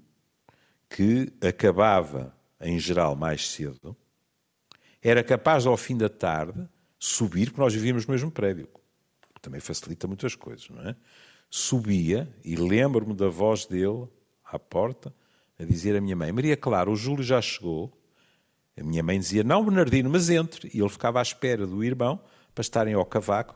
que 0.87 1.33
acabava 1.41 2.37
em 2.61 2.77
geral 2.77 3.15
mais 3.15 3.49
cedo, 3.49 3.97
era 5.01 5.23
capaz 5.23 5.65
ao 5.65 5.75
fim 5.75 5.97
da 5.97 6.09
tarde 6.09 6.69
subir, 6.99 7.47
porque 7.47 7.61
nós 7.61 7.73
vivíamos 7.73 8.05
no 8.05 8.11
mesmo 8.11 8.29
prédio. 8.29 8.69
Também 9.45 9.61
facilita 9.61 10.07
muitas 10.07 10.33
coisas, 10.33 10.67
não 10.71 10.81
é? 10.89 10.95
Subia 11.51 12.27
e 12.43 12.55
lembro-me 12.55 13.13
da 13.13 13.27
voz 13.27 13.67
dele 13.67 14.07
à 14.43 14.57
porta 14.57 15.13
a 15.59 15.63
dizer 15.63 15.95
à 15.95 16.01
minha 16.01 16.15
mãe: 16.15 16.31
Maria 16.31 16.57
Clara, 16.57 16.89
o 16.89 16.95
Júlio 16.95 17.23
já 17.23 17.39
chegou 17.39 17.95
A 18.75 18.81
minha 18.81 19.03
mãe 19.03 19.19
dizia, 19.19 19.43
não, 19.43 19.63
Bernardino, 19.63 20.09
mas 20.09 20.31
entre. 20.31 20.71
E 20.73 20.79
ele 20.79 20.89
ficava 20.89 21.19
à 21.19 21.21
espera 21.21 21.67
do 21.67 21.83
irmão 21.83 22.19
para 22.55 22.63
estarem 22.63 22.95
ao 22.95 23.05
cavaco. 23.05 23.55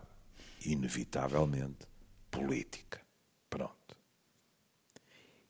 Inevitavelmente, 0.63 1.87
política. 2.29 3.01
Pronto. 3.49 3.97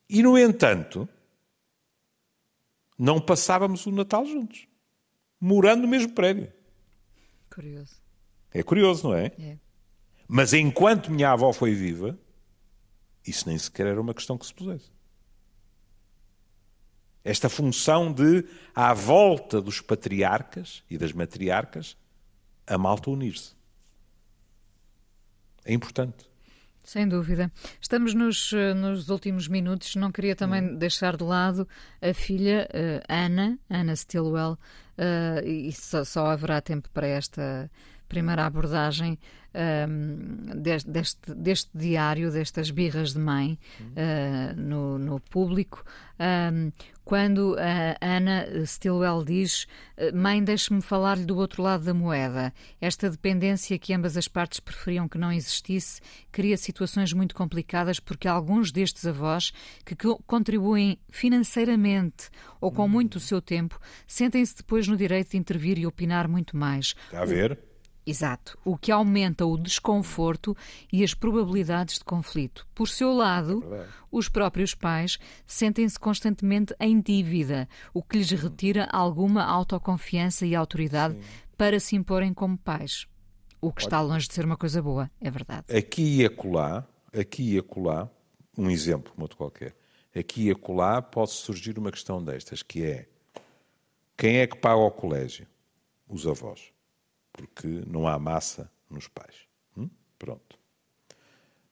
E, 0.10 0.24
no 0.24 0.38
entanto, 0.38 1.10
não 2.98 3.20
passávamos 3.20 3.86
o 3.86 3.92
Natal 3.92 4.26
juntos. 4.26 4.70
Morando 5.38 5.82
no 5.82 5.88
mesmo 5.90 6.14
prédio. 6.14 6.50
Curioso. 7.54 7.96
É 8.54 8.64
curioso, 8.64 9.10
não 9.10 9.16
é? 9.16 9.34
É. 9.38 9.69
Mas 10.32 10.54
enquanto 10.54 11.12
minha 11.12 11.32
avó 11.32 11.52
foi 11.52 11.74
viva, 11.74 12.16
isso 13.26 13.50
nem 13.50 13.58
sequer 13.58 13.88
era 13.88 14.00
uma 14.00 14.14
questão 14.14 14.38
que 14.38 14.46
se 14.46 14.54
pusesse. 14.54 14.92
Esta 17.24 17.50
função 17.50 18.14
de, 18.14 18.46
à 18.76 18.94
volta 18.94 19.60
dos 19.60 19.82
patriarcas 19.82 20.84
e 20.88 21.00
das 21.00 21.14
matriarcas, 21.14 21.98
a 22.68 22.78
malta 22.78 23.10
unir-se. 23.10 23.56
É 25.66 25.74
importante. 25.74 26.30
Sem 26.84 27.08
dúvida. 27.08 27.52
Estamos 27.82 28.14
nos, 28.14 28.54
eh, 28.54 28.74
nos 28.76 29.10
últimos 29.10 29.48
minutos. 29.48 29.96
Não 29.96 30.12
queria 30.12 30.36
também 30.36 30.62
Hum. 30.62 30.76
deixar 30.78 31.18
de 31.18 31.24
lado 31.24 31.68
a 32.02 32.14
filha 32.14 32.68
eh, 32.72 33.04
Ana, 33.10 33.60
Ana 33.68 33.96
Stilwell, 33.96 34.58
eh, 34.96 35.42
e 35.44 35.72
só, 35.74 36.04
só 36.04 36.28
haverá 36.28 36.62
tempo 36.62 36.88
para 36.92 37.08
esta 37.08 37.70
primeira 38.10 38.46
abordagem 38.46 39.18
ehm, 39.54 40.60
deste, 40.62 40.90
deste, 40.90 41.34
deste 41.36 41.70
diário, 41.78 42.32
destas 42.32 42.70
birras 42.72 43.14
de 43.14 43.20
mãe 43.20 43.58
eh, 43.96 44.54
no, 44.58 44.98
no 45.00 45.20
público. 45.20 45.84
Ehm, 46.20 46.72
quando 47.06 47.56
a 47.58 47.98
Ana 48.06 48.46
Stilwell 48.66 49.24
diz: 49.24 49.66
eh, 49.98 50.12
Mãe, 50.12 50.44
deixe-me 50.44 50.82
falar-lhe 50.82 51.26
do 51.26 51.38
outro 51.38 51.64
lado 51.64 51.84
da 51.86 51.94
moeda. 51.94 52.54
Esta 52.80 53.10
dependência 53.10 53.80
que 53.80 53.94
ambas 53.94 54.16
as 54.18 54.28
partes 54.28 54.60
preferiam 54.60 55.08
que 55.08 55.18
não 55.18 55.32
existisse 55.32 56.02
cria 56.32 56.56
situações 56.58 57.12
muito 57.14 57.34
complicadas 57.34 58.00
porque 58.00 58.28
alguns 58.28 58.72
destes 58.72 59.06
avós 59.08 59.52
que 59.86 59.96
co- 59.96 60.22
contribuem 60.28 61.00
financeiramente 61.10 62.30
ou 62.62 62.72
com 62.72 62.88
muito 62.88 63.14
do 63.18 63.20
seu 63.20 63.42
tempo 63.42 63.80
sentem-se 64.06 64.58
depois 64.58 64.88
no 64.88 64.96
direito 64.98 65.32
de 65.32 65.38
intervir 65.38 65.80
e 65.80 65.88
opinar 65.88 66.28
muito 66.28 66.56
mais. 66.56 66.94
Está 67.06 67.22
a 67.22 67.26
ver? 67.26 67.58
Exato, 68.06 68.58
o 68.66 68.78
que 68.78 68.92
aumenta 68.92 69.46
o 69.46 69.58
desconforto 69.58 70.56
e 70.92 71.04
as 71.04 71.14
probabilidades 71.14 72.00
de 72.00 72.04
conflito. 72.04 72.66
Por 72.74 72.88
seu 72.88 73.14
lado, 73.14 73.60
verdade. 73.60 73.90
os 74.12 74.28
próprios 74.28 74.74
pais 74.74 75.20
sentem-se 75.46 76.00
constantemente 76.00 76.74
em 76.80 77.00
dívida, 77.00 77.68
o 77.94 78.02
que 78.02 78.18
lhes 78.18 78.32
retira 78.32 78.88
alguma 78.92 79.44
autoconfiança 79.44 80.46
e 80.46 80.56
autoridade 80.56 81.18
para 81.58 81.80
se 81.80 81.96
imporem 81.96 82.34
como 82.34 82.58
pais. 82.58 83.06
O 83.62 83.72
que 83.72 83.82
está 83.82 84.02
longe 84.02 84.28
de 84.28 84.34
ser 84.34 84.46
uma 84.46 84.58
coisa 84.58 84.82
boa, 84.82 85.12
é 85.20 85.30
verdade. 85.30 85.66
Aqui 85.76 86.22
e 86.22 86.26
acolá, 86.26 86.88
aqui 87.14 87.56
e 87.56 87.60
acolá, 87.60 88.10
um 88.58 88.70
exemplo, 88.72 89.12
como 89.12 89.24
outro 89.24 89.38
qualquer, 89.38 89.76
aqui 90.16 90.48
e 90.48 90.52
acolá 90.52 91.02
pode 91.02 91.32
surgir 91.32 91.78
uma 91.78 91.92
questão 91.92 92.24
destas, 92.24 92.64
que 92.64 92.84
é 92.84 93.08
quem 94.18 94.40
é 94.40 94.48
que 94.48 94.58
paga 94.58 94.76
o 94.76 94.92
colégio? 94.92 95.48
Os 96.08 96.28
avós. 96.28 96.74
Porque 97.40 97.68
não 97.88 98.06
há 98.06 98.20
massa 98.20 98.70
nos 98.90 99.08
pais. 99.08 99.48
Hum? 99.78 99.90
Pronto. 100.18 100.60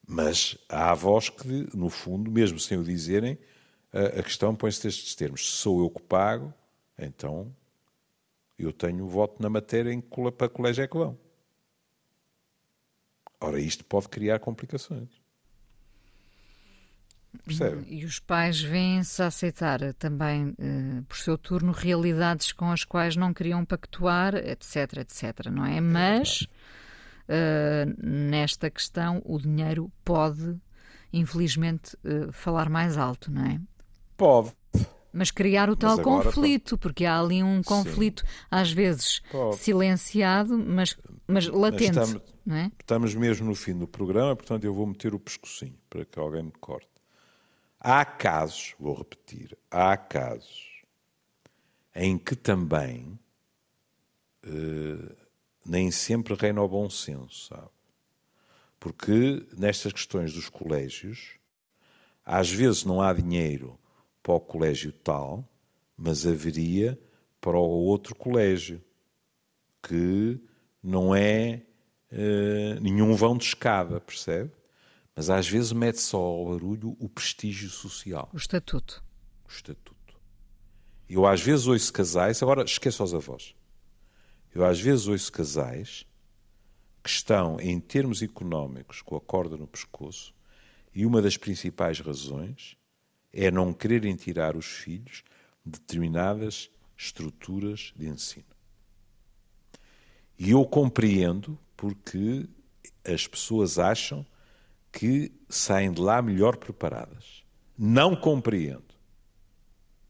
Mas 0.07 0.57
há 0.69 0.91
avós 0.91 1.27
que, 1.27 1.67
no 1.75 1.89
fundo, 1.89 2.31
mesmo 2.31 2.57
sem 2.57 2.77
o 2.77 2.83
dizerem, 2.85 3.37
a, 3.91 4.23
questão 4.23 4.55
põe-se 4.55 4.81
destes 4.83 5.13
termos. 5.13 5.45
Se 5.45 5.57
sou 5.57 5.81
eu 5.81 5.89
que 5.89 6.01
pago, 6.01 6.53
então 6.97 7.53
eu 8.57 8.71
tenho 8.71 9.05
voto 9.09 9.43
na 9.43 9.49
matéria 9.49 9.91
em 9.91 9.99
que 9.99 10.31
para 10.31 10.47
colégio 10.47 10.85
é 10.85 10.87
que 10.87 10.97
vão. 10.97 11.19
Ora, 13.41 13.59
isto 13.59 13.83
pode 13.83 14.07
criar 14.07 14.39
complicações. 14.39 15.16
Percebe? 17.43 17.83
E 17.87 18.05
os 18.05 18.19
pais 18.19 18.61
vêm-se 18.61 19.21
a 19.21 19.27
aceitar 19.27 19.93
também, 19.93 20.53
eh, 20.59 21.01
por 21.07 21.17
seu 21.17 21.37
turno, 21.37 21.71
realidades 21.71 22.51
com 22.51 22.71
as 22.71 22.83
quais 22.83 23.15
não 23.15 23.33
queriam 23.33 23.63
pactuar, 23.65 24.35
etc, 24.35 24.97
etc, 24.97 25.47
não 25.51 25.65
é? 25.65 25.79
Mas, 25.81 26.47
eh, 27.27 27.85
nesta 28.01 28.69
questão, 28.69 29.21
o 29.25 29.37
dinheiro 29.39 29.91
pode, 30.03 30.55
infelizmente, 31.11 31.97
eh, 32.03 32.27
falar 32.31 32.69
mais 32.69 32.97
alto, 32.97 33.31
não 33.31 33.45
é? 33.45 33.59
Pode. 34.15 34.51
Mas 35.13 35.31
criar 35.31 35.69
o 35.69 35.75
tal 35.75 35.99
agora, 35.99 36.25
conflito, 36.25 36.77
porque 36.77 37.05
há 37.05 37.19
ali 37.19 37.41
um 37.41 37.63
conflito, 37.63 38.23
às 38.51 38.71
vezes 38.71 39.21
Pode. 39.31 39.55
silenciado, 39.57 40.57
mas, 40.57 40.95
mas 41.27 41.47
latente, 41.47 41.97
estamos- 41.99 42.21
não 42.45 42.55
é? 42.55 42.71
Estamos 42.79 43.15
mesmo 43.15 43.47
no 43.47 43.55
fim 43.55 43.75
do 43.75 43.87
programa, 43.87 44.35
portanto 44.35 44.63
eu 44.65 44.73
vou 44.75 44.85
meter 44.85 45.15
o 45.15 45.19
pescocinho 45.19 45.75
para 45.89 46.05
que 46.05 46.19
alguém 46.19 46.43
me 46.43 46.51
corte. 46.59 46.87
Há 47.89 48.03
casos, 48.03 48.75
vou 48.77 48.93
repetir, 48.93 49.57
há 49.71 49.95
casos 49.95 50.83
em 51.95 52.17
que 52.17 52.35
também 52.35 53.17
eh, 54.43 55.15
nem 55.65 55.89
sempre 55.89 56.33
reina 56.33 56.61
o 56.61 56.67
bom 56.67 56.89
senso, 56.89 57.47
sabe? 57.47 57.69
Porque 58.77 59.47
nestas 59.57 59.93
questões 59.93 60.33
dos 60.33 60.49
colégios, 60.49 61.39
às 62.25 62.51
vezes 62.51 62.83
não 62.83 63.01
há 63.01 63.13
dinheiro 63.13 63.79
para 64.21 64.33
o 64.33 64.41
colégio 64.41 64.91
tal, 64.91 65.47
mas 65.95 66.27
haveria 66.27 66.99
para 67.39 67.57
o 67.57 67.85
outro 67.85 68.13
colégio, 68.15 68.83
que 69.81 70.37
não 70.83 71.15
é 71.15 71.61
eh, 72.11 72.77
nenhum 72.81 73.15
vão 73.15 73.37
de 73.37 73.45
escada, 73.45 74.01
percebe? 74.01 74.56
Mas 75.17 75.31
às 75.31 75.49
vezes 75.49 75.71
mete 75.71 75.99
só 75.99 76.19
ao 76.19 76.45
barulho 76.45 76.95
o 76.99 77.09
prestígio 77.09 77.71
social, 77.71 78.29
O 78.31 78.37
estatuto. 78.37 79.03
o 79.47 79.51
estatuto. 79.51 80.15
Eu 81.09 81.25
às 81.25 81.41
vezes 81.41 81.65
ouço 81.65 81.91
casais, 81.91 82.43
agora 82.43 82.63
esqueço 82.63 83.03
os 83.03 83.15
avós. 83.15 83.55
Eu 84.53 84.63
às 84.63 84.79
vezes 84.79 85.07
ouço 85.07 85.31
casais 85.31 86.05
que 87.03 87.09
estão, 87.09 87.59
em 87.59 87.79
termos 87.79 88.21
económicos, 88.21 89.01
com 89.01 89.15
a 89.15 89.21
corda 89.21 89.57
no 89.57 89.65
pescoço, 89.65 90.35
e 90.93 91.03
uma 91.03 91.19
das 91.19 91.35
principais 91.35 91.99
razões 91.99 92.77
é 93.33 93.49
não 93.49 93.73
quererem 93.73 94.15
tirar 94.15 94.55
os 94.55 94.67
filhos 94.67 95.23
de 95.65 95.79
determinadas 95.79 96.69
estruturas 96.95 97.91
de 97.95 98.07
ensino. 98.07 98.45
E 100.37 100.51
eu 100.51 100.63
compreendo 100.63 101.57
porque 101.75 102.47
as 103.03 103.25
pessoas 103.25 103.79
acham 103.79 104.23
que 104.97 105.31
saem 105.47 105.91
de 105.91 106.01
lá 106.01 106.23
melhor 106.23 106.57
preparadas. 106.57 107.45
Não 107.77 108.15
compreendo 108.15 108.95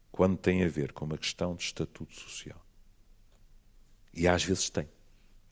quando 0.10 0.38
tem 0.38 0.64
a 0.64 0.70
ver 0.70 0.94
com 0.94 1.04
uma 1.04 1.18
questão 1.18 1.54
de 1.56 1.64
estatuto 1.64 2.16
social. 2.16 2.66
E 4.14 4.30
às 4.30 4.46
vezes 4.46 4.70
tem. 4.70 4.88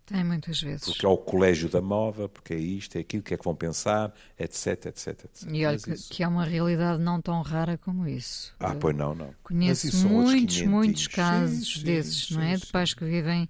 Tem 0.06 0.24
muitas 0.24 0.62
vezes. 0.62 0.86
Porque 0.86 1.06
é 1.06 1.10
o 1.10 1.18
colégio 1.18 1.68
da 1.70 1.82
moda, 1.82 2.30
porque 2.30 2.54
é 2.54 2.58
isto, 2.58 2.96
é 2.96 3.02
aquilo, 3.02 3.22
o 3.22 3.24
que 3.24 3.34
é 3.34 3.38
que 3.38 3.44
vão 3.44 3.56
pensar, 3.56 4.14
etc, 4.38 4.86
etc, 4.88 5.08
etc. 5.26 5.54
E 5.54 5.66
olha 5.66 5.80
que, 5.80 6.02
que 6.10 6.24
é 6.24 6.28
uma 6.28 6.44
realidade 6.46 7.02
não 7.02 7.22
tão 7.22 7.42
rara 7.42 7.78
como 7.78 8.08
isso. 8.08 8.56
Ah, 8.60 8.76
pois 8.76 8.94
não, 8.96 9.16
não. 9.16 9.34
Conheço 9.44 9.96
muitos, 9.98 10.64
500. 10.64 10.64
muitos 10.64 11.08
Sim, 11.08 11.08
casos 11.08 11.70
sim, 11.72 11.84
desses, 11.84 12.30
não 12.32 12.42
sim, 12.42 12.54
é? 12.54 12.58
sim. 12.58 12.66
De 12.66 12.68
pais 12.68 12.94
que 12.94 13.06
vivem 13.06 13.48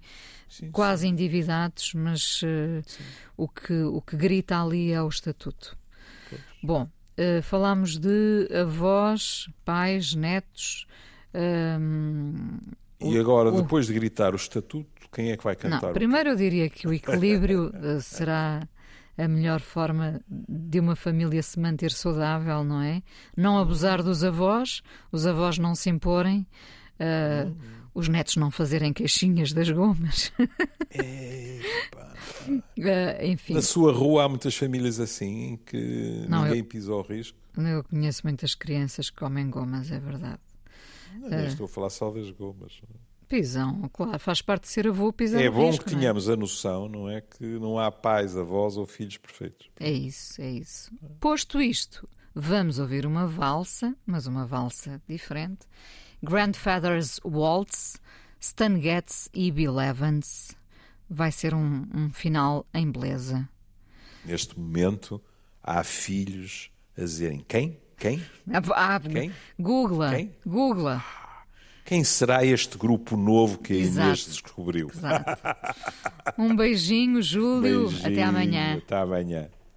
Sim, 0.48 0.74
quase 0.74 1.06
endividados, 1.08 1.94
mas 1.94 2.42
eh, 2.44 2.82
o, 3.36 3.48
que, 3.48 3.72
o 3.84 4.02
que 4.02 4.16
grita 4.16 4.62
ali 4.62 4.92
é 4.92 5.02
o 5.02 5.08
estatuto. 5.08 5.76
Bom, 6.62 6.88
eh, 7.16 7.42
falámos 7.42 7.98
de 7.98 8.48
avós, 8.54 9.48
pais, 9.64 10.14
netos. 10.14 10.86
hum, 11.34 12.58
E 13.00 13.18
agora, 13.18 13.50
o- 13.50 13.62
depois 13.62 13.86
de 13.86 13.92
gritar 13.94 14.32
o 14.32 14.36
estatuto, 14.36 14.90
quem 15.16 15.30
é 15.32 15.36
que 15.36 15.42
vai 15.44 15.54
não, 15.64 15.70
cantar? 15.70 15.90
o 15.90 15.94
primeiro 15.94 16.28
eu 16.28 16.36
diria 16.36 16.68
que 16.68 16.86
o 16.86 16.92
equilíbrio 16.92 17.72
eh, 17.82 17.98
será 18.00 18.68
a 19.16 19.26
melhor 19.26 19.60
forma 19.60 20.20
de 20.28 20.78
uma 20.78 20.94
família 20.94 21.42
se 21.42 21.58
manter 21.58 21.90
saudável, 21.90 22.62
não 22.62 22.82
é? 22.82 23.02
Não 23.34 23.58
abusar 23.58 24.02
dos 24.02 24.22
avós, 24.22 24.82
os 25.10 25.26
avós 25.26 25.56
não 25.58 25.74
se 25.74 25.88
imporem, 25.88 26.46
eh, 26.98 27.48
os 27.94 28.08
netos 28.08 28.36
não 28.36 28.50
fazerem 28.50 28.92
queixinhas 28.92 29.52
das 29.54 29.70
gomas. 29.70 30.30
Eh, 32.78 33.26
enfim, 33.28 33.54
Na 33.54 33.62
sua 33.62 33.92
rua 33.92 34.24
há 34.24 34.28
muitas 34.28 34.54
famílias 34.56 35.00
assim 35.00 35.52
em 35.52 35.56
que 35.56 36.24
Não, 36.28 36.42
ninguém 36.44 36.58
eu- 36.60 36.64
pisa 36.64 36.92
ao 36.92 37.02
risco. 37.02 37.36
eu 37.56 37.82
conheço 37.84 38.20
muitas 38.24 38.54
crianças 38.54 39.10
que 39.10 39.16
comem 39.16 39.48
gomas, 39.50 39.90
é 39.90 39.98
verdade. 39.98 40.38
Não, 41.20 41.28
nem 41.30 41.46
estou 41.46 41.64
a 41.66 41.68
falar 41.68 41.90
só 41.90 42.10
das 42.10 42.30
gomas. 42.30 42.80
Pisam, 43.28 43.88
claro, 43.92 44.18
faz 44.20 44.40
parte 44.40 44.62
de 44.64 44.68
ser 44.68 44.86
avô 44.86 45.12
pisar 45.12 45.42
É 45.42 45.50
bom 45.50 45.66
risco, 45.70 45.84
que 45.84 45.94
é? 45.94 45.98
tenhamos 45.98 46.28
a 46.28 46.36
noção, 46.36 46.88
não 46.88 47.08
é? 47.10 47.20
Que 47.20 47.44
não 47.44 47.78
há 47.78 47.90
pais, 47.90 48.36
avós 48.36 48.76
ou 48.76 48.86
filhos 48.86 49.16
perfeitos. 49.16 49.68
É 49.80 49.90
isso, 49.90 50.40
é 50.40 50.50
isso. 50.50 50.92
Posto 51.18 51.60
isto, 51.60 52.08
vamos 52.34 52.78
ouvir 52.78 53.04
uma 53.04 53.26
valsa, 53.26 53.96
mas 54.06 54.26
uma 54.28 54.46
valsa 54.46 55.02
diferente. 55.08 55.66
Grandfather's 56.22 57.20
Waltz, 57.24 58.00
Stan 58.40 58.80
Getz 58.80 59.28
e 59.34 59.50
Bill 59.50 59.80
Evans. 59.80 60.56
Vai 61.10 61.32
ser 61.32 61.52
um, 61.54 61.84
um 61.94 62.10
final 62.10 62.64
em 62.72 62.90
beleza. 62.90 63.48
Neste 64.24 64.58
momento, 64.58 65.20
há 65.62 65.82
filhos 65.84 66.70
a 66.96 67.00
dizerem 67.02 67.44
quem? 67.46 67.78
Quem? 67.96 68.22
Ah, 68.74 69.00
Quem? 69.00 69.32
Googla. 69.58 70.10
Quem? 70.14 70.32
Googla. 70.44 71.02
Quem 71.86 72.02
será 72.02 72.44
este 72.44 72.76
grupo 72.76 73.16
novo 73.16 73.58
que 73.58 73.72
a 73.72 73.76
Inês 73.76 73.96
Exato. 73.96 74.30
descobriu? 74.30 74.90
Exato. 74.92 75.40
Um 76.36 76.54
beijinho, 76.56 77.22
Júlio. 77.22 77.86
Até 77.88 78.02
Beijinho, 78.08 78.28
amanhã. 78.28 78.76
Até 78.78 78.96
amanhã. 78.96 79.48